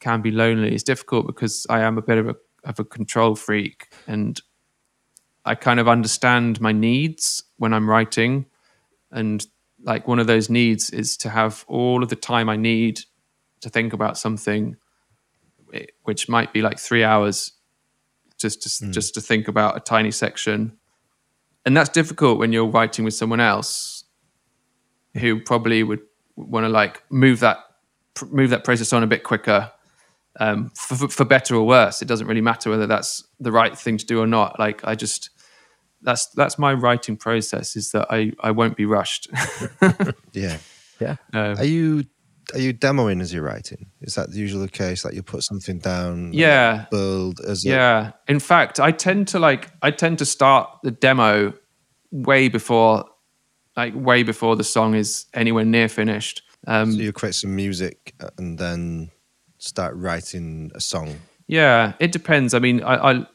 [0.00, 0.72] can be lonely.
[0.72, 4.40] It's difficult because I am a bit of a of a control freak and
[5.44, 8.46] I kind of understand my needs when I'm writing.
[9.10, 9.46] And
[9.82, 13.00] like one of those needs is to have all of the time I need
[13.60, 14.76] to think about something,
[15.74, 17.52] eh, which might be like three hours
[18.38, 20.78] just to, just to think about a tiny section.
[21.66, 23.93] And that's difficult when you're writing with someone else
[25.14, 26.00] who probably would
[26.36, 27.58] want to like move that
[28.30, 29.70] move that process on a bit quicker
[30.40, 32.02] um, for, for- for better or worse.
[32.02, 34.58] It doesn't really matter whether that's the right thing to do or not.
[34.58, 35.30] Like I just
[36.02, 39.28] that's that's my writing process is that I I won't be rushed.
[40.32, 40.58] Yeah.
[41.00, 41.16] Yeah.
[41.32, 42.04] Um, Are you
[42.52, 43.86] are you demoing as you're writing?
[44.02, 45.04] Is that usually the case?
[45.04, 46.86] Like you put something down, and Yeah.
[46.90, 48.12] build as a, yeah.
[48.28, 51.54] In fact, I tend to like I tend to start the demo
[52.12, 53.06] way before
[53.76, 56.42] like way before the song is anywhere near finished.
[56.66, 59.10] Um, So you create some music and then
[59.58, 61.16] start writing a song.
[61.46, 62.54] Yeah, it depends.
[62.54, 63.26] I mean, I, I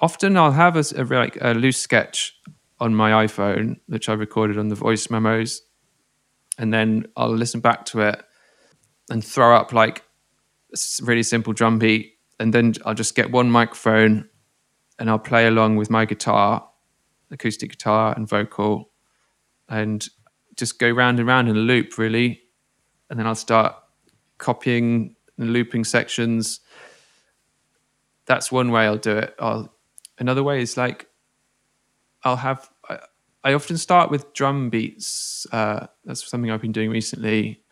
[0.00, 2.34] often I'll have a, a like a loose sketch
[2.78, 5.62] on my iPhone, which I recorded on the voice memos,
[6.58, 8.22] and then I'll listen back to it
[9.08, 10.02] and throw up like
[10.74, 14.28] a really simple drum beat, and then I'll just get one microphone
[14.98, 16.68] and I'll play along with my guitar,
[17.30, 18.90] acoustic guitar and vocal,
[19.68, 20.06] and
[20.56, 22.42] just go round and round in a loop, really,
[23.10, 23.74] and then I'll start
[24.38, 26.60] copying and looping sections
[28.26, 29.34] that's one way I'll do it.
[29.38, 29.72] I'll
[30.18, 31.08] another way is like
[32.22, 32.98] I'll have I,
[33.44, 35.46] I often start with drum beats.
[35.50, 37.62] Uh, that's something I've been doing recently.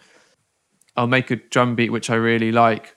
[0.96, 2.96] I'll make a drum beat which I really like,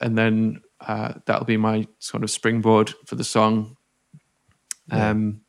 [0.00, 3.76] and then uh, that'll be my sort of springboard for the song.
[4.90, 5.40] Um,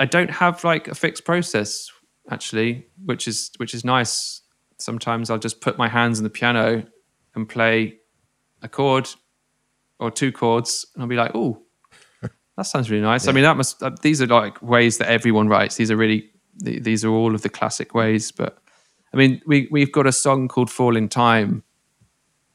[0.00, 1.90] I don't have like a fixed process
[2.30, 4.40] actually, which is which is nice.
[4.78, 6.84] Sometimes I'll just put my hands on the piano
[7.34, 7.98] and play
[8.62, 9.08] a chord
[9.98, 11.62] or two chords, and I'll be like, "Oh,
[12.56, 13.82] that sounds really nice." I mean, that must.
[13.82, 15.76] Uh, these are like ways that everyone writes.
[15.76, 16.30] These are really.
[16.64, 18.32] th- These are all of the classic ways.
[18.32, 18.56] But
[19.12, 21.62] I mean, we we've got a song called "Fall in Time,"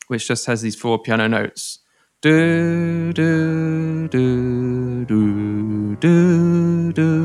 [0.08, 1.80] which just has these four piano notes.
[2.22, 7.25] Do do do do do do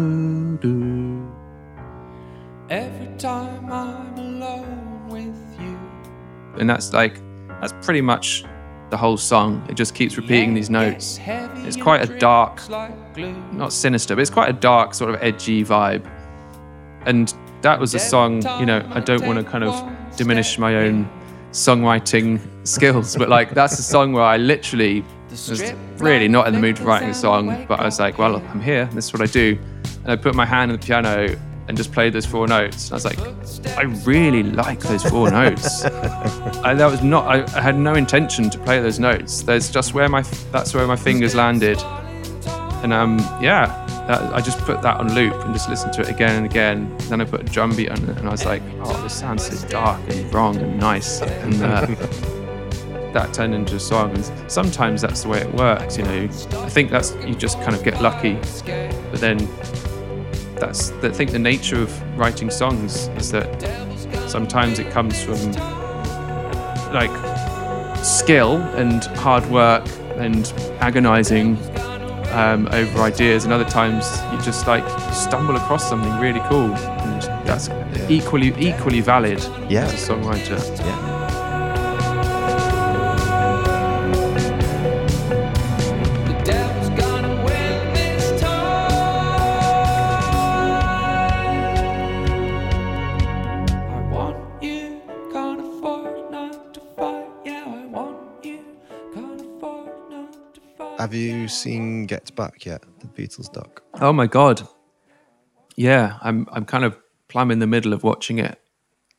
[6.61, 7.20] and that's like
[7.61, 8.44] that's pretty much
[8.90, 9.64] the whole song.
[9.68, 11.18] It just keeps repeating these notes.
[11.26, 12.61] It's quite a dark,
[13.52, 16.08] not sinister, but it's quite a dark, sort of edgy vibe.
[17.06, 17.32] And
[17.62, 21.08] that was a song, you know, I don't want to kind of diminish my own
[21.52, 26.61] songwriting skills, but like that's a song where I literally was really not in the
[26.61, 29.22] mood for writing a song, but I was like, well, I'm here, this is what
[29.22, 29.58] I do.
[30.02, 31.36] And I put my hand on the piano
[31.71, 32.87] and just played those four notes.
[32.87, 35.85] And I was like, I really like those four notes.
[35.85, 37.27] I, that was not.
[37.29, 39.43] I, I had no intention to play those notes.
[39.43, 41.79] There's just where my that's where my fingers landed,
[42.83, 43.66] and um yeah,
[44.09, 46.93] that, I just put that on loop and just listened to it again and again.
[47.09, 49.47] Then I put a drum beat on it, and I was like, oh, this sounds
[49.47, 51.62] so dark and wrong and nice, and.
[51.62, 51.87] Uh,
[53.12, 56.23] that turned into a song and sometimes that's the way it works you know
[56.62, 59.37] i think that's you just kind of get lucky but then
[60.61, 63.48] that's the, i think the nature of writing songs is that
[64.28, 65.38] sometimes it comes from
[66.92, 67.11] like
[68.04, 69.84] skill and hard work
[70.16, 71.56] and agonizing
[72.32, 77.22] um, over ideas and other times you just like stumble across something really cool and
[77.46, 77.68] that's
[78.08, 79.84] equally equally valid Yeah.
[79.84, 81.20] as a songwriter Yeah.
[101.51, 102.84] Seen Get Back yet?
[103.01, 103.82] The Beatles doc.
[104.01, 104.62] Oh my god.
[105.76, 106.96] Yeah, I'm I'm kind of
[107.28, 108.61] plumb in the middle of watching it.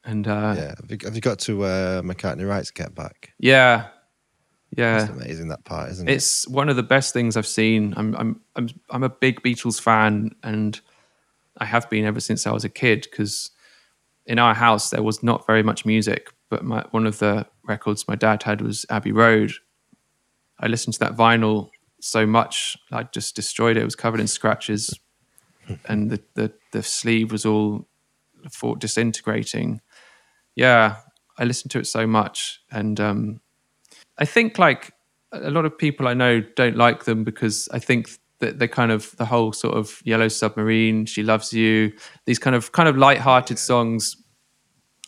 [0.03, 0.73] And uh Yeah.
[0.79, 3.33] Have you, have you got to uh, McCartney writes Get Back?
[3.39, 3.87] yeah.
[4.77, 5.01] Yeah.
[5.01, 6.13] It's amazing that part, isn't it?
[6.13, 7.93] It's one of the best things I've seen.
[7.97, 10.79] I'm I'm I'm I'm a big Beatles fan and
[11.57, 13.51] I have been ever since I was a kid because
[14.25, 18.07] in our house there was not very much music, but my one of the records
[18.07, 19.51] my dad had was Abbey Road.
[20.57, 21.69] I listened to that vinyl
[22.03, 23.81] so much I just destroyed it.
[23.81, 24.97] It was covered in scratches
[25.85, 27.87] and the, the, the sleeve was all
[28.51, 29.81] for disintegrating.
[30.55, 30.97] Yeah,
[31.37, 33.41] I listened to it so much and um
[34.17, 34.93] I think like
[35.31, 38.91] a lot of people I know don't like them because I think that they kind
[38.91, 41.93] of the whole sort of Yellow Submarine, She Loves You,
[42.25, 44.17] these kind of kind of light-hearted songs.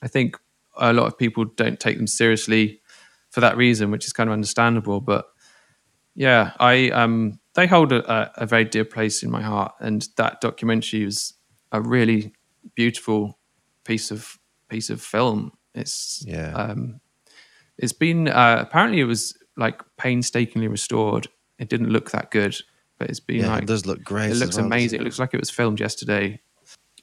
[0.01, 0.37] I think
[0.77, 2.81] a lot of people don't take them seriously
[3.31, 5.01] for that reason, which is kind of understandable.
[5.01, 5.25] But
[6.15, 10.41] yeah, I um they hold a, a, very dear place in my heart, and that
[10.41, 11.33] documentary was
[11.71, 12.33] a really
[12.75, 13.37] beautiful
[13.83, 14.39] piece of
[14.69, 15.51] piece of film.
[15.75, 16.53] It's Yeah.
[16.53, 16.99] um,
[17.77, 21.27] it's been uh, apparently it was like painstakingly restored.
[21.59, 22.55] It didn't look that good,
[22.97, 24.31] but it's been yeah, like it does look great.
[24.31, 25.01] it looks well, amazing.
[25.01, 26.39] It looks like it was filmed yesterday,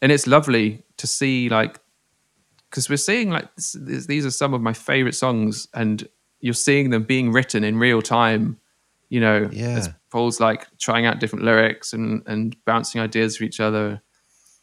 [0.02, 1.80] and it's lovely to see like
[2.68, 6.08] because we're seeing like this- these are some of my favorite songs, and
[6.40, 8.59] you're seeing them being written in real time.
[9.11, 9.86] You know, Yeah.
[10.11, 14.00] Paul's like trying out different lyrics and and bouncing ideas for each other.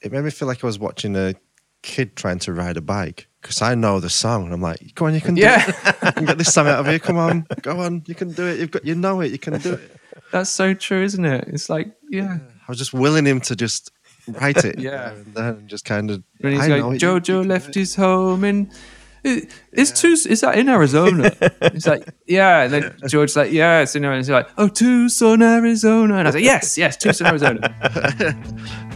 [0.02, 1.36] It made me feel like I was watching a
[1.84, 5.06] kid trying to ride a bike because I know the song and I'm like, go
[5.06, 5.64] on, you can do Yeah.
[5.70, 5.76] it.
[6.06, 6.98] You can get this song out of here.
[7.00, 8.60] Come on, go on, you can do it.
[8.60, 9.32] You've got, you know it.
[9.32, 9.92] You can do it.
[10.32, 11.46] That's so true, isn't it?
[11.50, 12.40] It's like yeah.
[12.68, 13.92] I was just willing him to just
[14.28, 14.80] write it.
[14.88, 15.12] Yeah.
[15.12, 16.24] and then and just kind of.
[16.42, 18.72] When he's I like, know it, you- you Jojo left his home in.
[19.72, 20.10] Is two?
[20.10, 21.32] Is that in Arizona?
[21.74, 22.64] He's like, yeah.
[22.64, 24.42] And then George's like, yeah, it's in Arizona.
[24.42, 26.16] He's like, oh, Tucson, Arizona.
[26.16, 27.60] And I was like, yes, yes, Tucson, Arizona.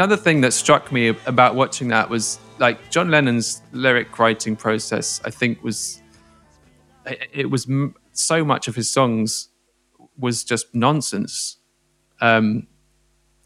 [0.00, 5.20] Another thing that struck me about watching that was like John Lennon's lyric writing process.
[5.26, 6.00] I think was
[7.34, 7.70] it was
[8.12, 9.50] so much of his songs
[10.16, 11.58] was just nonsense.
[12.22, 12.66] Um,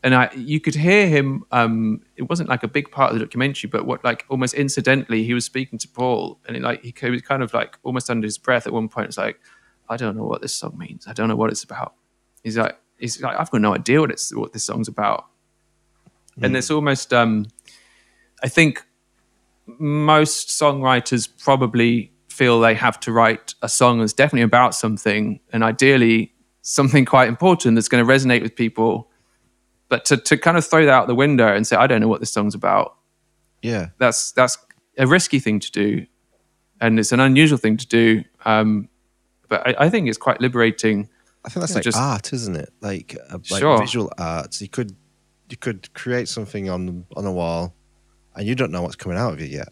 [0.04, 1.42] and I, you could hear him.
[1.50, 5.24] Um, it wasn't like a big part of the documentary, but what like almost incidentally,
[5.24, 8.08] he was speaking to Paul, and it, like he, he was kind of like almost
[8.08, 9.08] under his breath at one point.
[9.08, 9.40] It's like,
[9.88, 11.08] I don't know what this song means.
[11.08, 11.94] I don't know what it's about.
[12.44, 15.26] He's like, he's like, I've got no idea what it's what this song's about.
[16.42, 17.46] And it's almost, um,
[18.42, 18.84] I think
[19.78, 25.62] most songwriters probably feel they have to write a song that's definitely about something, and
[25.62, 26.32] ideally
[26.62, 29.10] something quite important that's going to resonate with people.
[29.88, 32.08] But to, to kind of throw that out the window and say, I don't know
[32.08, 32.96] what this song's about,
[33.62, 33.88] Yeah.
[33.98, 34.58] that's that's
[34.98, 36.06] a risky thing to do,
[36.80, 38.24] and it's an unusual thing to do.
[38.44, 38.88] Um,
[39.48, 41.08] but I, I think it's quite liberating.
[41.44, 42.70] I think that's like just- art, isn't it?
[42.80, 43.78] Like, uh, like Sure.
[43.78, 44.60] visual arts.
[44.62, 44.96] You could
[45.54, 47.72] you could create something on on a wall,
[48.34, 49.68] and you don't know what's coming out of it yet.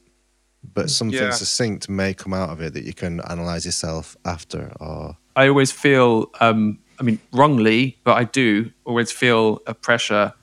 [0.75, 1.31] But something Yeah.
[1.33, 4.73] succinct may come out of it that you can analyze yourself after.
[4.79, 10.35] Or I always feel, um, I mean, wrongly, but I do always feel a pressure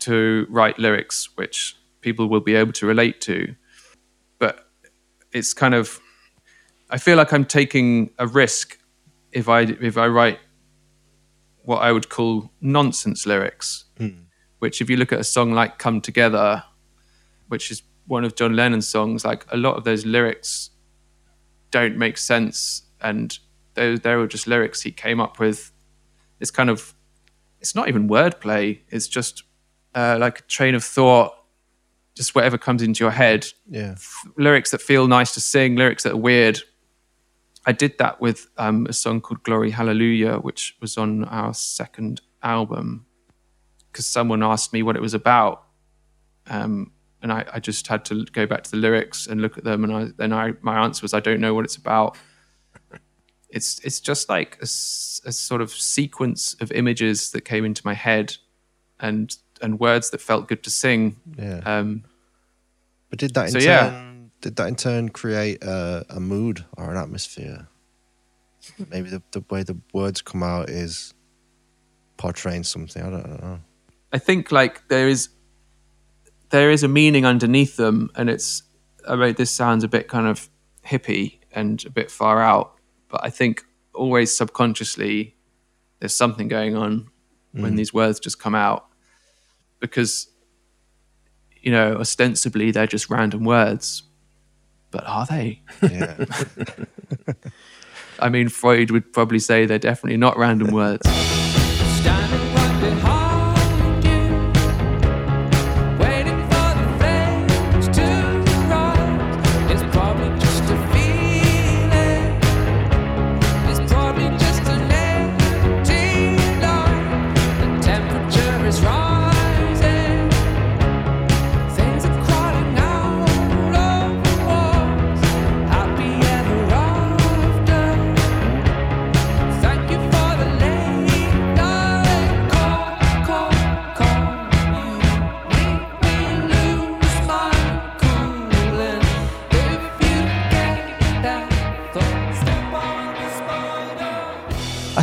[0.00, 3.54] to write lyrics which people will be able to relate to.
[4.38, 4.54] But
[5.32, 6.00] it's kind of
[6.90, 8.78] I feel like I'm taking a risk
[9.32, 9.60] if I
[9.90, 10.40] if I write
[11.64, 13.84] what I would call nonsense lyrics,
[14.58, 16.64] which if you look at a song like "Come Together,"
[17.48, 20.70] which is one of John Lennon's songs, like a lot of those lyrics
[21.70, 23.38] don't make sense, and
[23.74, 25.72] they they were just lyrics he came up with.
[26.40, 26.94] It's kind of
[27.60, 28.80] it's not even wordplay.
[28.88, 29.42] It's just
[29.94, 31.34] uh, like a train of thought,
[32.14, 33.96] just whatever comes into your head Yeah.
[34.36, 36.60] lyrics that feel nice to sing, lyrics that are weird.
[37.66, 42.20] I did that with um, a song called Glory Hallelujah, which was on our second
[42.42, 43.04] album,
[43.90, 45.64] because someone asked me what it was about.
[46.46, 49.64] Um, and I, I just had to go back to the lyrics and look at
[49.64, 49.84] them.
[49.84, 52.16] And I, then I, my answer was, I don't know what it's about.
[53.50, 58.36] It's, it's just like a sort of sequence of images that came into my head
[59.00, 61.16] and, and words that felt good to sing.
[61.36, 61.60] Yeah.
[61.64, 62.04] Um,
[63.10, 64.12] But did that in So, turn yeah.
[64.42, 67.68] did that in turn create a, a mood or an atmosphere?
[68.90, 71.14] Maybe the, the way the words come out is
[72.18, 73.02] portraying something.
[73.02, 73.60] I don't, I don't know.
[74.12, 75.28] I think like there is
[76.50, 78.62] there is a meaning underneath them, and it's
[79.06, 80.48] I mean this sounds a bit kind of
[80.86, 82.74] hippie and a bit far out,
[83.08, 85.36] but I think always subconsciously
[86.00, 87.08] there's something going on
[87.52, 87.76] when mm.
[87.76, 88.86] these words just come out
[89.80, 90.28] because
[91.60, 94.04] you know ostensibly they're just random words,
[94.90, 95.62] but are they?
[95.82, 96.24] Yeah.
[98.20, 101.06] I mean Freud would probably say they're definitely not random words.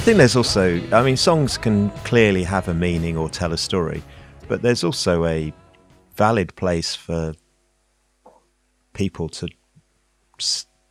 [0.05, 4.03] Think there's also, I mean, songs can clearly have a meaning or tell a story,
[4.47, 5.51] but there's also a
[6.15, 7.33] valid place for
[8.93, 9.47] people to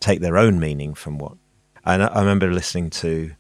[0.01, 1.35] take their own meaning from what.
[1.85, 3.31] And I, remember listening to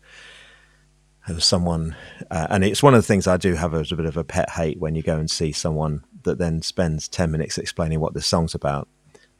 [1.38, 1.96] someone,
[2.30, 4.22] uh, and it's one of the things I do have as a bit of a
[4.22, 8.14] pet hate when you go and see someone that then spends 10 minutes explaining what
[8.14, 8.86] the song's about.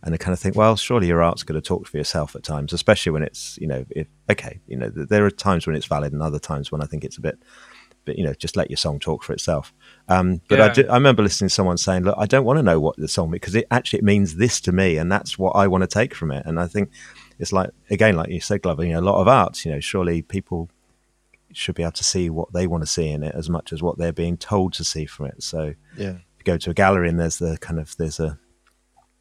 [0.05, 2.43] And I kind of think, well, surely your art's going to talk for yourself at
[2.43, 5.87] times, especially when it's, you know, if, okay, you know, there are times when it's
[5.87, 7.39] valid and other times when I think it's a bit,
[8.05, 9.73] but you know, just let your song talk for itself.
[10.11, 12.63] Um, but I, do, I remember listening to someone saying, look, I don't want to
[12.63, 15.53] know what the song because it actually it means this to me, and that's what
[15.57, 16.45] I want to take from it.
[16.45, 16.91] And I think
[17.39, 19.81] it's like again, like you said, Glover, you know, a lot of art, you know,
[19.81, 20.69] surely people
[21.53, 23.83] should be able to see what they want to see in it as much as
[23.83, 25.43] what they're being told to see from it.
[25.43, 26.11] So Yeah.
[26.11, 28.39] if you go to a gallery and there's the kind of there's a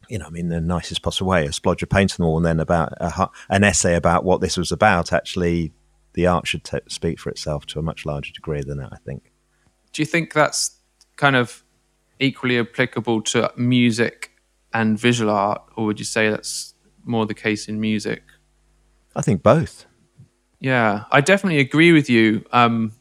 [0.08, 2.36] you know, I mean, the nicest possible way, a splodge of paint on the wall,
[2.36, 5.12] and then about a, an essay about what this was about.
[5.12, 5.72] Actually,
[6.14, 8.90] the art should t- speak for itself to a much larger degree than that.
[8.92, 9.32] I think.
[9.92, 10.78] do you think that's
[11.16, 11.64] kind of
[12.20, 14.30] equally applicable to music
[14.72, 16.74] and visual art, or would you say that's
[17.04, 18.22] more the case in music?
[19.14, 19.86] I think both.
[20.60, 22.44] Yeah, I definitely agree with you.
[22.52, 22.92] Um,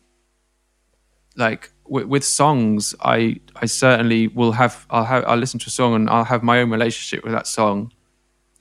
[1.36, 5.72] like with, with songs, I I certainly will have I'll have I'll listen to a
[5.72, 7.92] song and I'll have my own relationship with that song,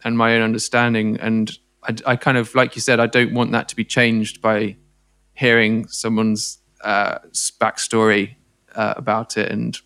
[0.04, 1.18] and my own understanding.
[1.20, 1.50] And
[1.82, 4.76] I, I kind of like you said, I don't want that to be changed by
[5.34, 7.18] hearing someone's uh,
[7.60, 8.34] backstory
[8.74, 9.78] uh, about it and.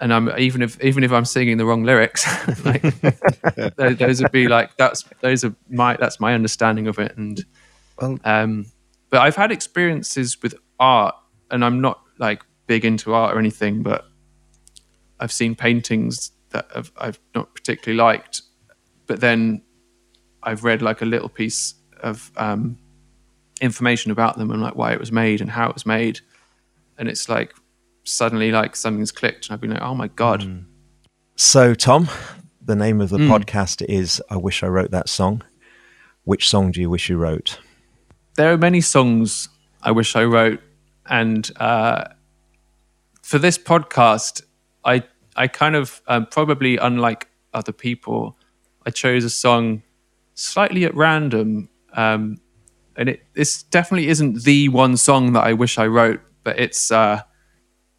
[0.00, 2.24] And I'm even if even if I'm singing the wrong lyrics,
[2.64, 2.82] like
[3.76, 7.44] those, those would be like that's those are my that's my understanding of it, and
[8.00, 8.66] Well, um,
[9.10, 11.16] but I've had experiences with art,
[11.50, 14.04] and I'm not like big into art or anything, but
[15.20, 18.42] I've seen paintings that I've, I've not particularly liked.
[19.06, 19.62] But then
[20.42, 22.78] I've read like a little piece of um,
[23.60, 26.20] information about them and like why it was made and how it was made,
[26.98, 27.54] and it's like
[28.04, 30.64] suddenly like something's clicked, and I've been like, oh my god,
[31.36, 32.08] So, Tom,
[32.60, 35.42] the name of the podcast is "I Wish I Wrote That Song."
[36.24, 37.58] Which song do you wish you wrote?
[38.36, 39.48] there are many songs
[39.82, 40.60] I wish I wrote,
[41.08, 42.04] and uh,
[43.22, 44.42] for this podcast,
[44.84, 45.02] I
[45.36, 48.36] I kind of um, probably unlike other people,
[48.86, 49.82] I chose a song
[50.34, 52.38] slightly at random, um,
[52.96, 56.90] and it this definitely isn't the one song that I wish I wrote, but it's
[56.90, 57.22] uh,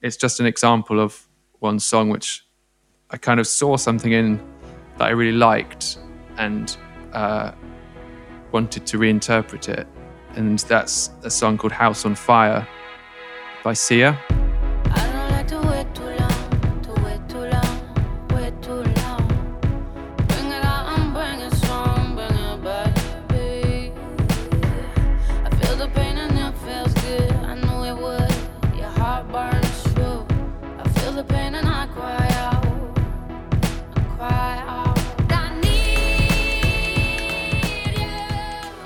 [0.01, 1.27] it's just an example of
[1.59, 2.45] one song which
[3.09, 4.39] I kind of saw something in
[4.97, 5.97] that I really liked,
[6.37, 6.75] and
[7.13, 7.51] uh,
[8.51, 9.87] wanted to reinterpret it.
[10.35, 12.67] And that's a song called House on Fire
[13.63, 14.17] by Sia.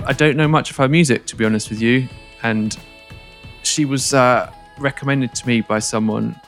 [0.05, 2.07] I don't know much of her music, to be honest with you.
[2.43, 2.77] And
[3.63, 6.39] she was uh, recommended to me by someone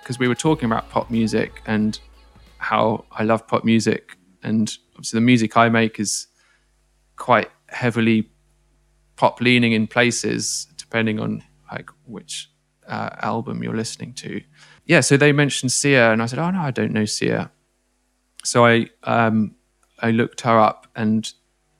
[0.00, 1.98] because we were talking about pop music and
[2.58, 4.16] how I love pop music.
[4.42, 6.28] And obviously, the music I make is
[7.16, 8.30] quite heavily
[9.16, 12.50] pop leaning in places, depending on like which
[12.86, 14.40] uh, album you're listening to.
[14.84, 17.50] Yeah, so they mentioned Sia, and I said, "Oh no, I don't know Sia."
[18.44, 19.56] So I um,
[20.00, 21.30] I looked her up, and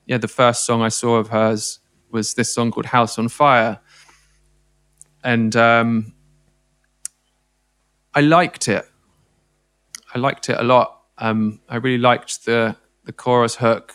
[0.07, 1.79] yeah, the first song I saw of hers
[2.11, 3.81] was this song called House on Fire.
[5.27, 6.14] And um,
[8.14, 8.85] I liked it.
[10.14, 11.03] I liked it a lot.
[11.18, 13.95] Um, I really liked the the chorus hook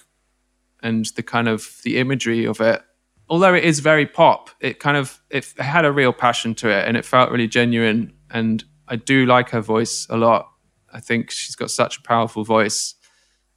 [0.84, 2.82] and the kind of the imagery of it.
[3.30, 6.86] Although it is very pop, it kind of it had a real passion to it
[6.86, 8.14] and it felt really genuine.
[8.30, 10.52] And I do like her voice a lot.
[10.92, 12.96] I think she's got such a powerful voice.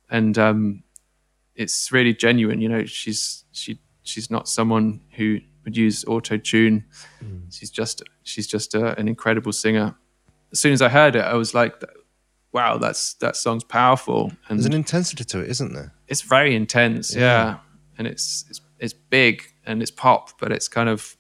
[0.09, 0.85] And um,
[1.57, 2.61] it's really genuine.
[2.61, 6.85] You know, she's she she's not someone who would use auto tune.
[7.51, 9.95] She's just she's just a, an incredible singer.
[10.53, 11.83] As soon as I heard it, I was like,
[12.53, 15.93] "Wow, that's that song's powerful." And There's an intensity to it, isn't there?
[16.07, 17.59] it's very intense, yeah.
[17.99, 21.17] And it's it's it's big and it's pop, but it's kind of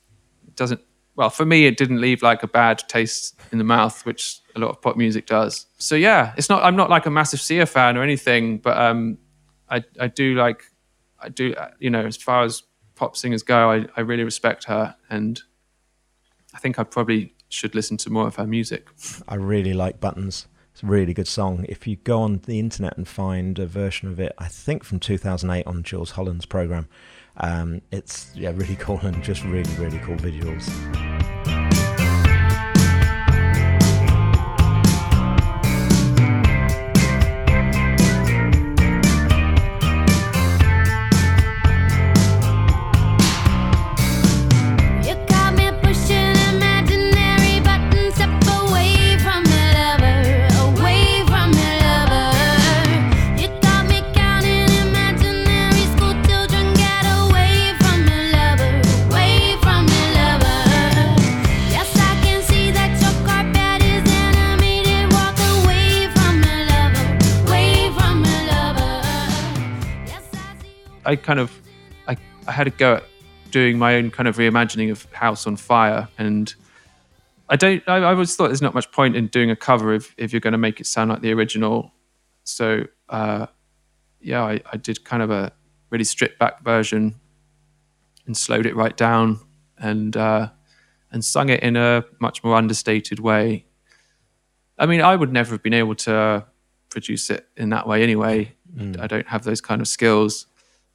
[0.46, 0.80] it doesn't.
[1.16, 4.58] Well, for me, it didn't leave like a bad taste in the mouth, which a
[4.58, 5.66] lot of pop music does.
[5.78, 6.62] So yeah, it's not.
[6.64, 9.18] I'm not like a massive Sia fan or anything, but um,
[9.70, 10.64] I I do like
[11.20, 12.64] I do uh, you know as far as
[12.94, 15.42] pop singers go, I I really respect her, and
[16.54, 18.88] I think I probably should listen to more of her music.
[19.28, 20.46] I really like Buttons.
[20.72, 21.64] It's a really good song.
[21.68, 24.98] If you go on the internet and find a version of it, I think from
[24.98, 26.88] 2008 on Jools Holland's program,
[27.36, 31.53] um, it's yeah really cool and just really really cool visuals.
[71.24, 71.50] Kind of
[72.06, 72.16] I,
[72.46, 73.04] I had a go at
[73.50, 76.54] doing my own kind of reimagining of House on Fire and
[77.48, 80.14] I don't I, I always thought there's not much point in doing a cover if,
[80.16, 81.92] if you're going to make it sound like the original.
[82.44, 83.46] So uh,
[84.20, 85.52] yeah I, I did kind of a
[85.90, 87.14] really stripped back version
[88.26, 89.40] and slowed it right down
[89.78, 90.50] and uh,
[91.10, 93.64] and sung it in a much more understated way.
[94.78, 96.44] I mean I would never have been able to
[96.90, 98.52] produce it in that way anyway.
[98.98, 100.46] I don't have those kind of skills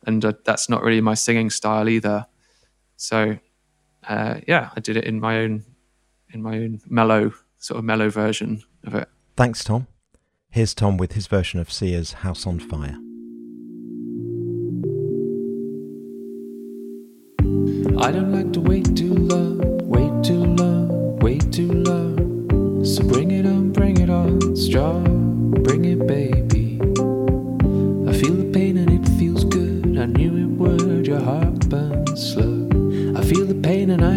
[0.06, 2.26] and uh, that's not really my singing style either.
[2.97, 3.38] So
[4.08, 5.64] uh, yeah, I did it in my own
[6.32, 9.10] in my own mellow sort of mellow version of it.
[9.36, 9.88] Thanks, Tom.
[10.50, 12.97] Here's Tom with his version of Sia's House on Fire.
[18.02, 22.84] I don't like to wait too long, wait too long, wait too long.
[22.86, 26.59] So bring it on, bring it on, strong, bring it, baby.
[30.00, 31.06] I knew it would.
[31.06, 32.70] Your heart burns slow.
[33.18, 34.16] I feel the pain and I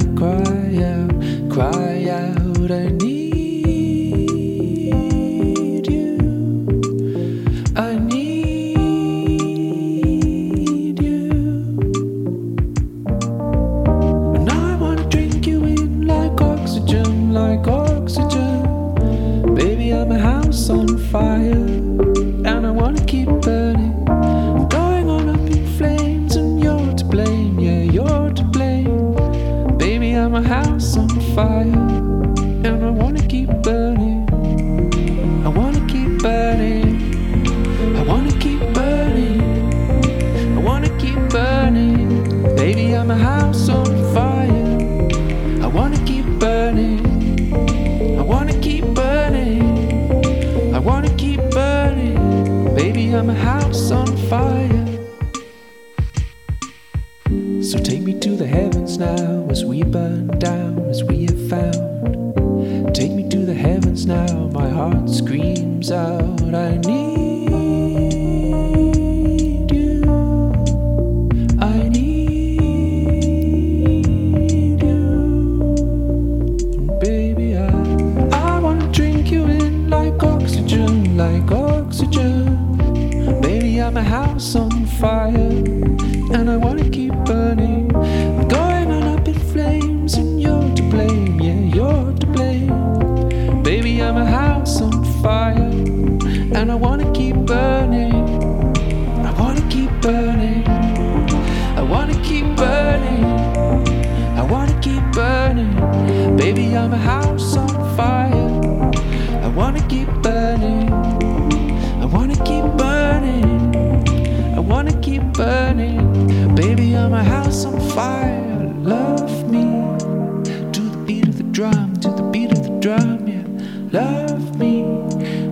[121.52, 123.44] drum, to the beat of the drum, yeah.
[123.92, 124.80] Love me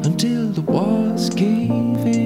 [0.03, 1.71] until the walls cave
[2.07, 2.20] in.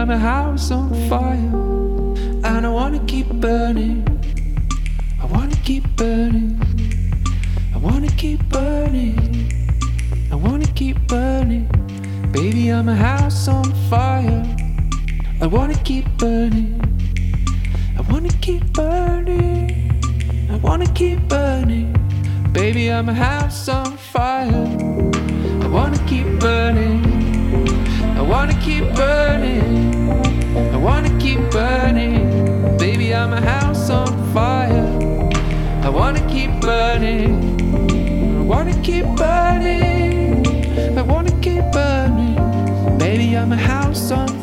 [0.00, 1.52] I'm a house on fire,
[2.42, 4.02] and I wanna keep burning.
[5.20, 6.58] I wanna keep burning.
[7.74, 9.18] I wanna keep burning.
[10.32, 11.68] I wanna keep burning.
[12.32, 14.42] Baby, I'm a house on fire.
[15.42, 16.80] I wanna keep burning.
[17.98, 20.48] I wanna keep burning.
[20.50, 21.92] I wanna keep burning.
[22.54, 24.66] Baby, I'm a house on fire.
[25.62, 27.04] I wanna keep burning.
[28.16, 29.69] I wanna keep burning.
[31.30, 32.76] Keep burning.
[32.76, 34.84] Baby, I'm a house on fire.
[35.84, 37.60] I wanna keep burning.
[38.36, 40.44] I wanna keep burning.
[40.98, 42.34] I wanna keep burning.
[42.98, 44.39] Baby, I'm a house on fire.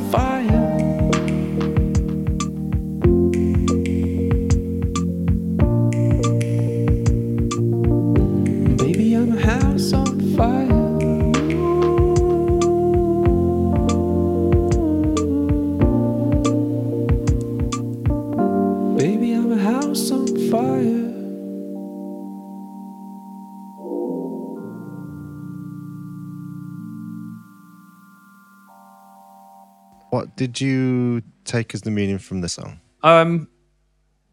[30.48, 32.80] Did you take as the meaning from the song?
[33.04, 33.50] Um,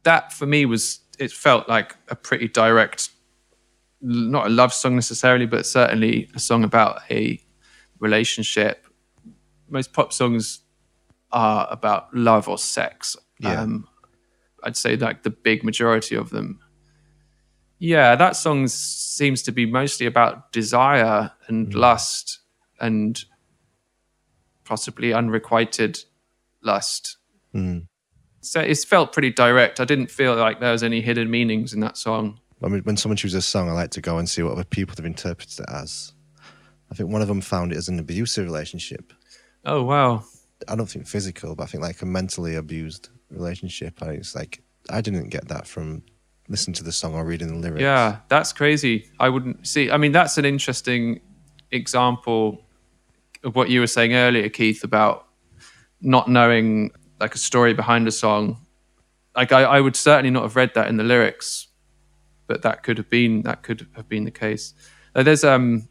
[0.04, 3.10] that for me was it felt like a pretty direct,
[4.00, 7.40] not a love song necessarily, but certainly a song about a
[7.98, 8.86] relationship.
[9.68, 10.60] Most pop songs
[11.32, 13.16] are about love or sex.
[13.40, 13.62] Yeah.
[13.62, 13.88] Um,
[14.62, 16.60] I'd say like the big majority of them.
[17.78, 22.38] Yeah, that song seems to be mostly about desire and lust
[22.80, 23.22] and
[24.64, 26.04] possibly unrequited
[26.62, 27.18] lust.
[27.54, 27.86] Mm.
[28.40, 29.80] So it's felt pretty direct.
[29.80, 32.40] I didn't feel like there was any hidden meanings in that song.
[32.62, 34.64] I mean, when someone chooses a song, I like to go and see what other
[34.64, 36.12] people have interpreted it as.
[36.90, 39.12] I think one of them found it as an abusive relationship.
[39.64, 40.24] Oh wow.
[40.68, 44.02] I don't think physical, but I think like a mentally abused relationship.
[44.02, 46.02] I it's like I didn't get that from
[46.48, 47.82] listening to the song or reading the lyrics.
[47.82, 49.10] Yeah, that's crazy.
[49.18, 49.90] I wouldn't see.
[49.90, 51.20] I mean, that's an interesting
[51.70, 52.63] example
[53.52, 55.26] what you were saying earlier, Keith, about
[56.00, 56.90] not knowing
[57.20, 58.58] like a story behind a song.
[59.36, 61.68] Like I, I would certainly not have read that in the lyrics,
[62.46, 64.74] but that could have been that could have been the case.
[65.14, 65.88] Uh, there's um,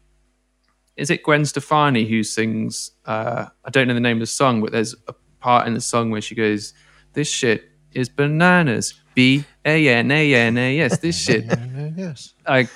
[0.96, 2.92] is it Gwen Stefani who sings?
[3.04, 5.80] Uh, I don't know the name of the song, but there's a part in the
[5.80, 6.72] song where she goes,
[7.12, 10.92] "This shit is bananas." B A N A N A S.
[10.92, 11.44] Yes this shit
[11.96, 12.34] yes.
[12.48, 12.68] like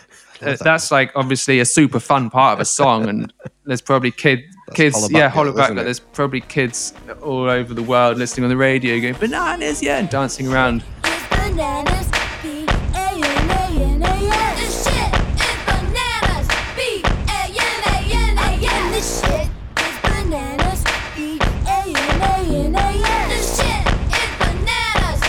[0.42, 3.32] uh, that's like obviously a super fun part of a song and
[3.64, 4.40] there's probably kid
[4.74, 8.44] kids Hollaback yeah Girl, hollaback isn't like there's probably kids all over the world listening
[8.44, 10.82] on the radio going bananas yeah and dancing around
[11.30, 12.08] Bananas,
[12.42, 14.60] B-A-N-A-N-A-S.
[14.60, 18.90] This shit is bananas, B-A-N-A-N-A-S.
[18.94, 19.48] This shit
[19.80, 20.80] is bananas,
[21.16, 23.28] B-A-N-A-N-A-S.
[23.28, 23.84] This shit
[24.18, 25.20] is bananas,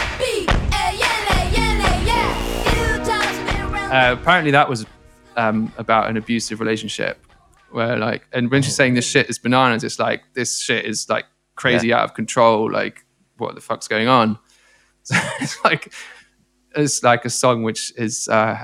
[1.39, 2.65] B-A-N-A-N-A-S.
[2.65, 3.91] You toss me around.
[3.91, 4.85] uh, apparently that was
[5.35, 7.25] um, about an abusive relationship
[7.71, 11.07] where like and when she's saying this shit is bananas it's like this shit is
[11.07, 11.25] like
[11.55, 13.05] crazy out of control like
[13.37, 14.39] what the fuck's going on
[15.39, 15.93] it's like
[16.75, 18.63] it's like a song which is uh,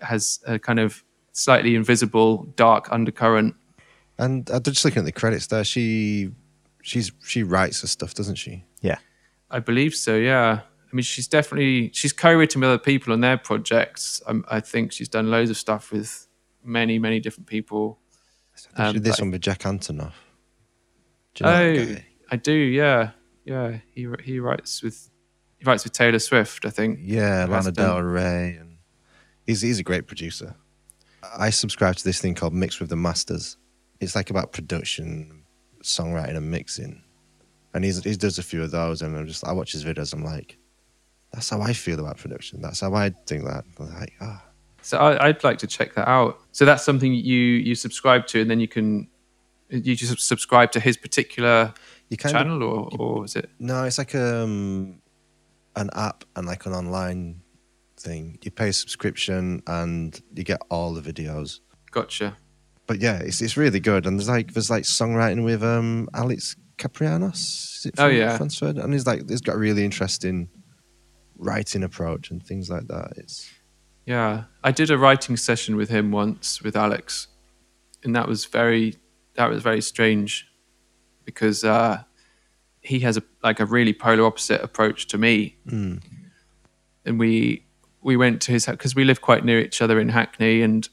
[0.00, 3.54] has a kind of slightly invisible dark undercurrent.
[4.18, 6.30] And uh, just looking at the credits there, she
[6.82, 8.64] she's she writes her stuff, doesn't she?
[8.80, 8.98] Yeah.
[9.50, 10.16] I believe so.
[10.16, 10.60] Yeah.
[10.94, 14.22] I mean, she's definitely she's co-written with other people on their projects.
[14.28, 16.28] Um, I think she's done loads of stuff with
[16.62, 17.98] many, many different people.
[18.54, 20.12] She Um, did this but- one with Jack Antonoff.
[21.34, 21.96] Do you know oh.
[22.30, 22.52] I do.
[22.52, 23.10] Yeah,
[23.44, 23.78] yeah.
[23.92, 25.10] He he writes with
[25.58, 26.64] he writes with Taylor Swift.
[26.64, 27.00] I think.
[27.02, 27.72] Yeah, Lana.
[27.72, 28.78] Del Rey, and
[29.48, 30.54] he's he's a great producer.
[31.36, 33.56] I subscribe to this thing called Mix with the Masters.
[33.98, 35.42] It's like about production,
[35.82, 37.02] songwriting, and mixing.
[37.72, 40.12] And he's, he does a few of those, and I'm just I watch his videos.
[40.14, 40.56] I'm like,
[41.34, 42.60] that's how I feel about production.
[42.62, 43.64] That's how I think that.
[43.78, 44.42] Like, ah,
[44.82, 46.38] So I, I'd like to check that out.
[46.52, 49.08] So that's something you you subscribe to, and then you can
[49.68, 51.74] you just subscribe to his particular
[52.08, 53.50] you kind of channel, or or is it?
[53.58, 55.00] No, it's like um,
[55.74, 57.40] an app and like an online
[57.98, 58.38] thing.
[58.42, 61.60] You pay a subscription and you get all the videos.
[61.90, 62.36] Gotcha.
[62.86, 64.06] But yeah, it's it's really good.
[64.06, 67.78] And there's like there's like songwriting with um Alex Caprianos.
[67.78, 68.36] Is it Oh, yeah.
[68.36, 68.76] Fransford?
[68.76, 70.48] And he's like he's got a really interesting
[71.36, 73.14] writing approach and things like that.
[73.16, 73.50] It's
[74.06, 77.28] Yeah, I did a writing session with him once with Alex,
[78.02, 78.96] and that was very
[79.34, 80.48] that was very strange
[81.24, 82.02] because uh,
[82.80, 85.56] he has a like a really polar opposite approach to me,
[87.04, 87.66] and we
[88.02, 90.88] we went to his house because we live quite near each other in Hackney, and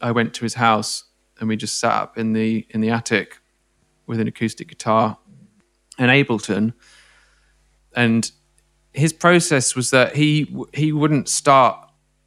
[0.00, 1.04] I went to his house
[1.38, 3.40] and we just sat up in the in the attic
[4.06, 5.18] with an acoustic guitar
[5.98, 6.74] and Ableton,
[7.94, 8.30] and
[8.94, 11.76] his process was that he he wouldn't start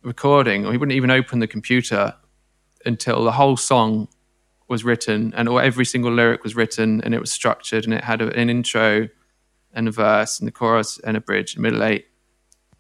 [0.04, 2.14] recording or he wouldn't even open the computer
[2.86, 4.08] until the whole song
[4.70, 8.04] was written and or every single lyric was written and it was structured and it
[8.04, 9.08] had a, an intro
[9.74, 12.06] and a verse and the chorus and a bridge and middle eight.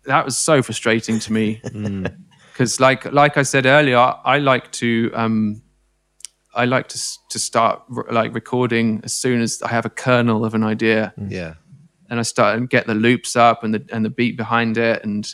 [0.06, 1.62] That was so frustrating to me.
[2.54, 5.62] Because like like i said earlier I, I like to um
[6.56, 10.44] i like to to start r- like recording as soon as i have a kernel
[10.44, 11.14] of an idea.
[11.30, 11.54] Yeah.
[12.10, 15.04] And I started to get the loops up and the and the beat behind it,
[15.04, 15.34] and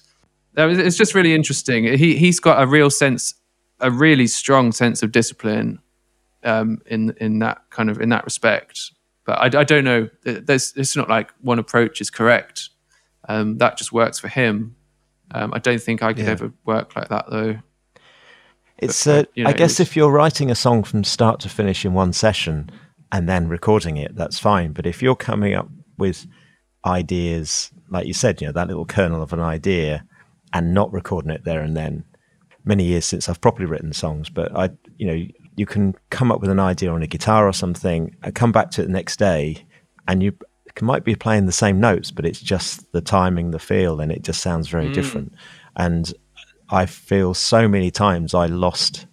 [0.53, 1.85] that was, it's just really interesting.
[1.97, 3.33] He he's got a real sense,
[3.79, 5.79] a really strong sense of discipline,
[6.43, 8.91] um, in in that kind of in that respect.
[9.25, 10.09] But I, I don't know.
[10.23, 12.69] There's it's not like one approach is correct.
[13.29, 14.75] Um, that just works for him.
[15.31, 16.31] Um, I don't think I could Yeah.
[16.31, 17.55] ever work like that though.
[18.77, 21.39] It's, But, uh, you know, I guess it's- if you're writing a song from start
[21.41, 22.69] to finish in one session
[23.11, 24.73] and then recording it, that's fine.
[24.73, 26.27] But if you're coming up with
[26.85, 30.05] ideas, like you said, you know, that little kernel of an idea
[30.51, 32.03] and not recording it there and then,
[32.65, 35.25] many years since I've properly written songs, but I, you know,
[35.55, 38.71] you can come up with an idea on a guitar or something and come back
[38.71, 39.65] to it the next day
[40.07, 40.33] and you
[40.81, 44.23] might be playing the same notes, but it's just the timing, the feel, and it
[44.23, 44.93] just sounds very mm.
[44.93, 45.33] different.
[45.75, 46.11] And
[46.69, 49.05] I feel so many times I lost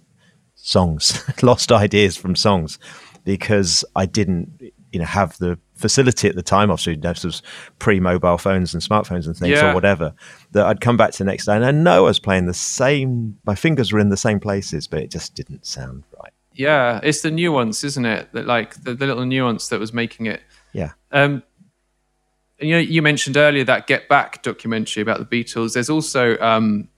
[0.54, 2.78] songs, lost ideas from songs
[3.24, 6.70] because I didn't, you know, have the facility at the time.
[6.70, 7.42] Obviously, this was
[7.78, 9.70] pre-mobile phones and smartphones and things Yeah.
[9.70, 10.14] or whatever.
[10.52, 12.54] That I'd come back to the next day and I know I was playing the
[12.54, 13.38] same.
[13.44, 16.32] My fingers were in the same places, but it just didn't sound right.
[16.52, 18.32] Yeah, it's the nuance, isn't it?
[18.32, 21.42] That like the, the little nuance that was making it Yeah, Um,
[22.58, 25.72] you know, you mentioned earlier that Get Back documentary about the Beatles.
[25.72, 26.88] There's also um,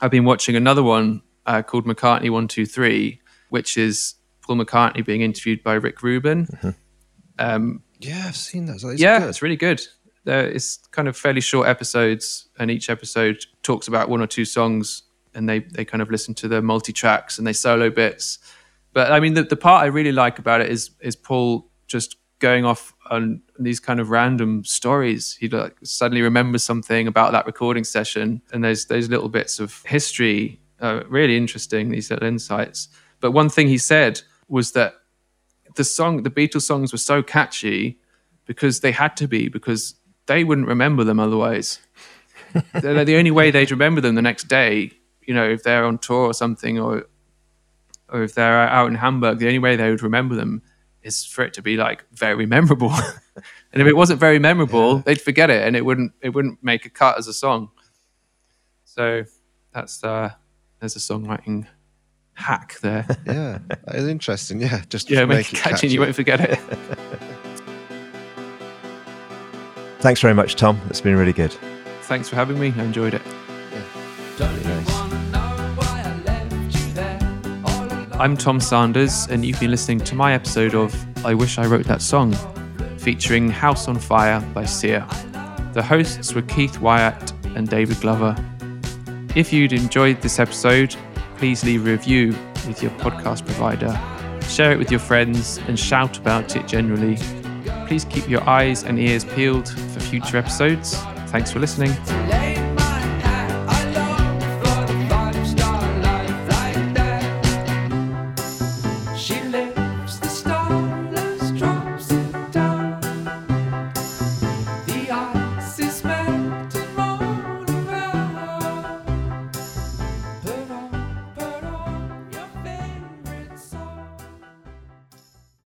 [0.00, 3.20] I've been watching another one uh, called McCartney One Two Three,
[3.50, 6.74] which is Paul McCartney being interviewed by Rick Rubin.
[7.38, 8.80] Um, Yeah, I've seen that.
[8.80, 9.28] So it's yeah, good.
[9.28, 9.80] it's really good.
[10.24, 14.44] There, it's kind of fairly short episodes, and each episode talks about one or two
[14.44, 15.02] songs,
[15.34, 18.38] and they they kind of listen to the multi tracks and they solo bits.
[18.92, 22.16] But I mean, the, the part I really like about it is is Paul just
[22.38, 25.36] going off on these kind of random stories.
[25.38, 29.82] He like suddenly remembers something about that recording session, and there's those little bits of
[29.84, 31.90] history, uh, really interesting.
[31.90, 32.88] These little insights.
[33.20, 34.94] But one thing he said was that
[35.74, 37.98] the song, the Beatles songs, were so catchy
[38.46, 39.94] because they had to be because
[40.26, 41.80] they wouldn't remember them otherwise.
[42.72, 44.92] They're the only way they'd remember them the next day.
[45.22, 47.06] You know, if they're on tour or something, or
[48.08, 50.62] or if they're out in Hamburg, the only way they would remember them
[51.02, 52.92] is for it to be like very memorable.
[53.72, 56.86] and if it wasn't very memorable, they'd forget it, and it wouldn't it wouldn't make
[56.86, 57.70] a cut as a song.
[58.84, 59.24] So
[59.72, 60.30] that's uh,
[60.78, 61.66] there's a songwriting
[62.34, 63.06] hack there.
[63.26, 64.60] yeah, that is interesting.
[64.60, 66.58] Yeah, just yeah, to make, it catchy, and you won't forget it.
[70.00, 70.80] thanks very much, Tom.
[70.90, 71.52] It's been really good.
[72.02, 72.72] Thanks for having me.
[72.76, 73.22] I enjoyed it.
[78.20, 80.94] I'm Tom Sanders, and you've been listening to my episode of
[81.26, 82.32] I Wish I Wrote That Song,
[82.96, 85.06] featuring House on Fire by Sia.
[85.72, 88.36] The hosts were Keith Wyatt and David Glover.
[89.34, 90.94] If you'd enjoyed this episode,
[91.36, 92.28] please leave a review
[92.66, 93.98] with your podcast provider.
[94.48, 97.16] Share it with your friends and shout about it generally.
[97.86, 100.96] Please keep your eyes and ears peeled for future episodes.
[101.28, 101.92] Thanks for listening.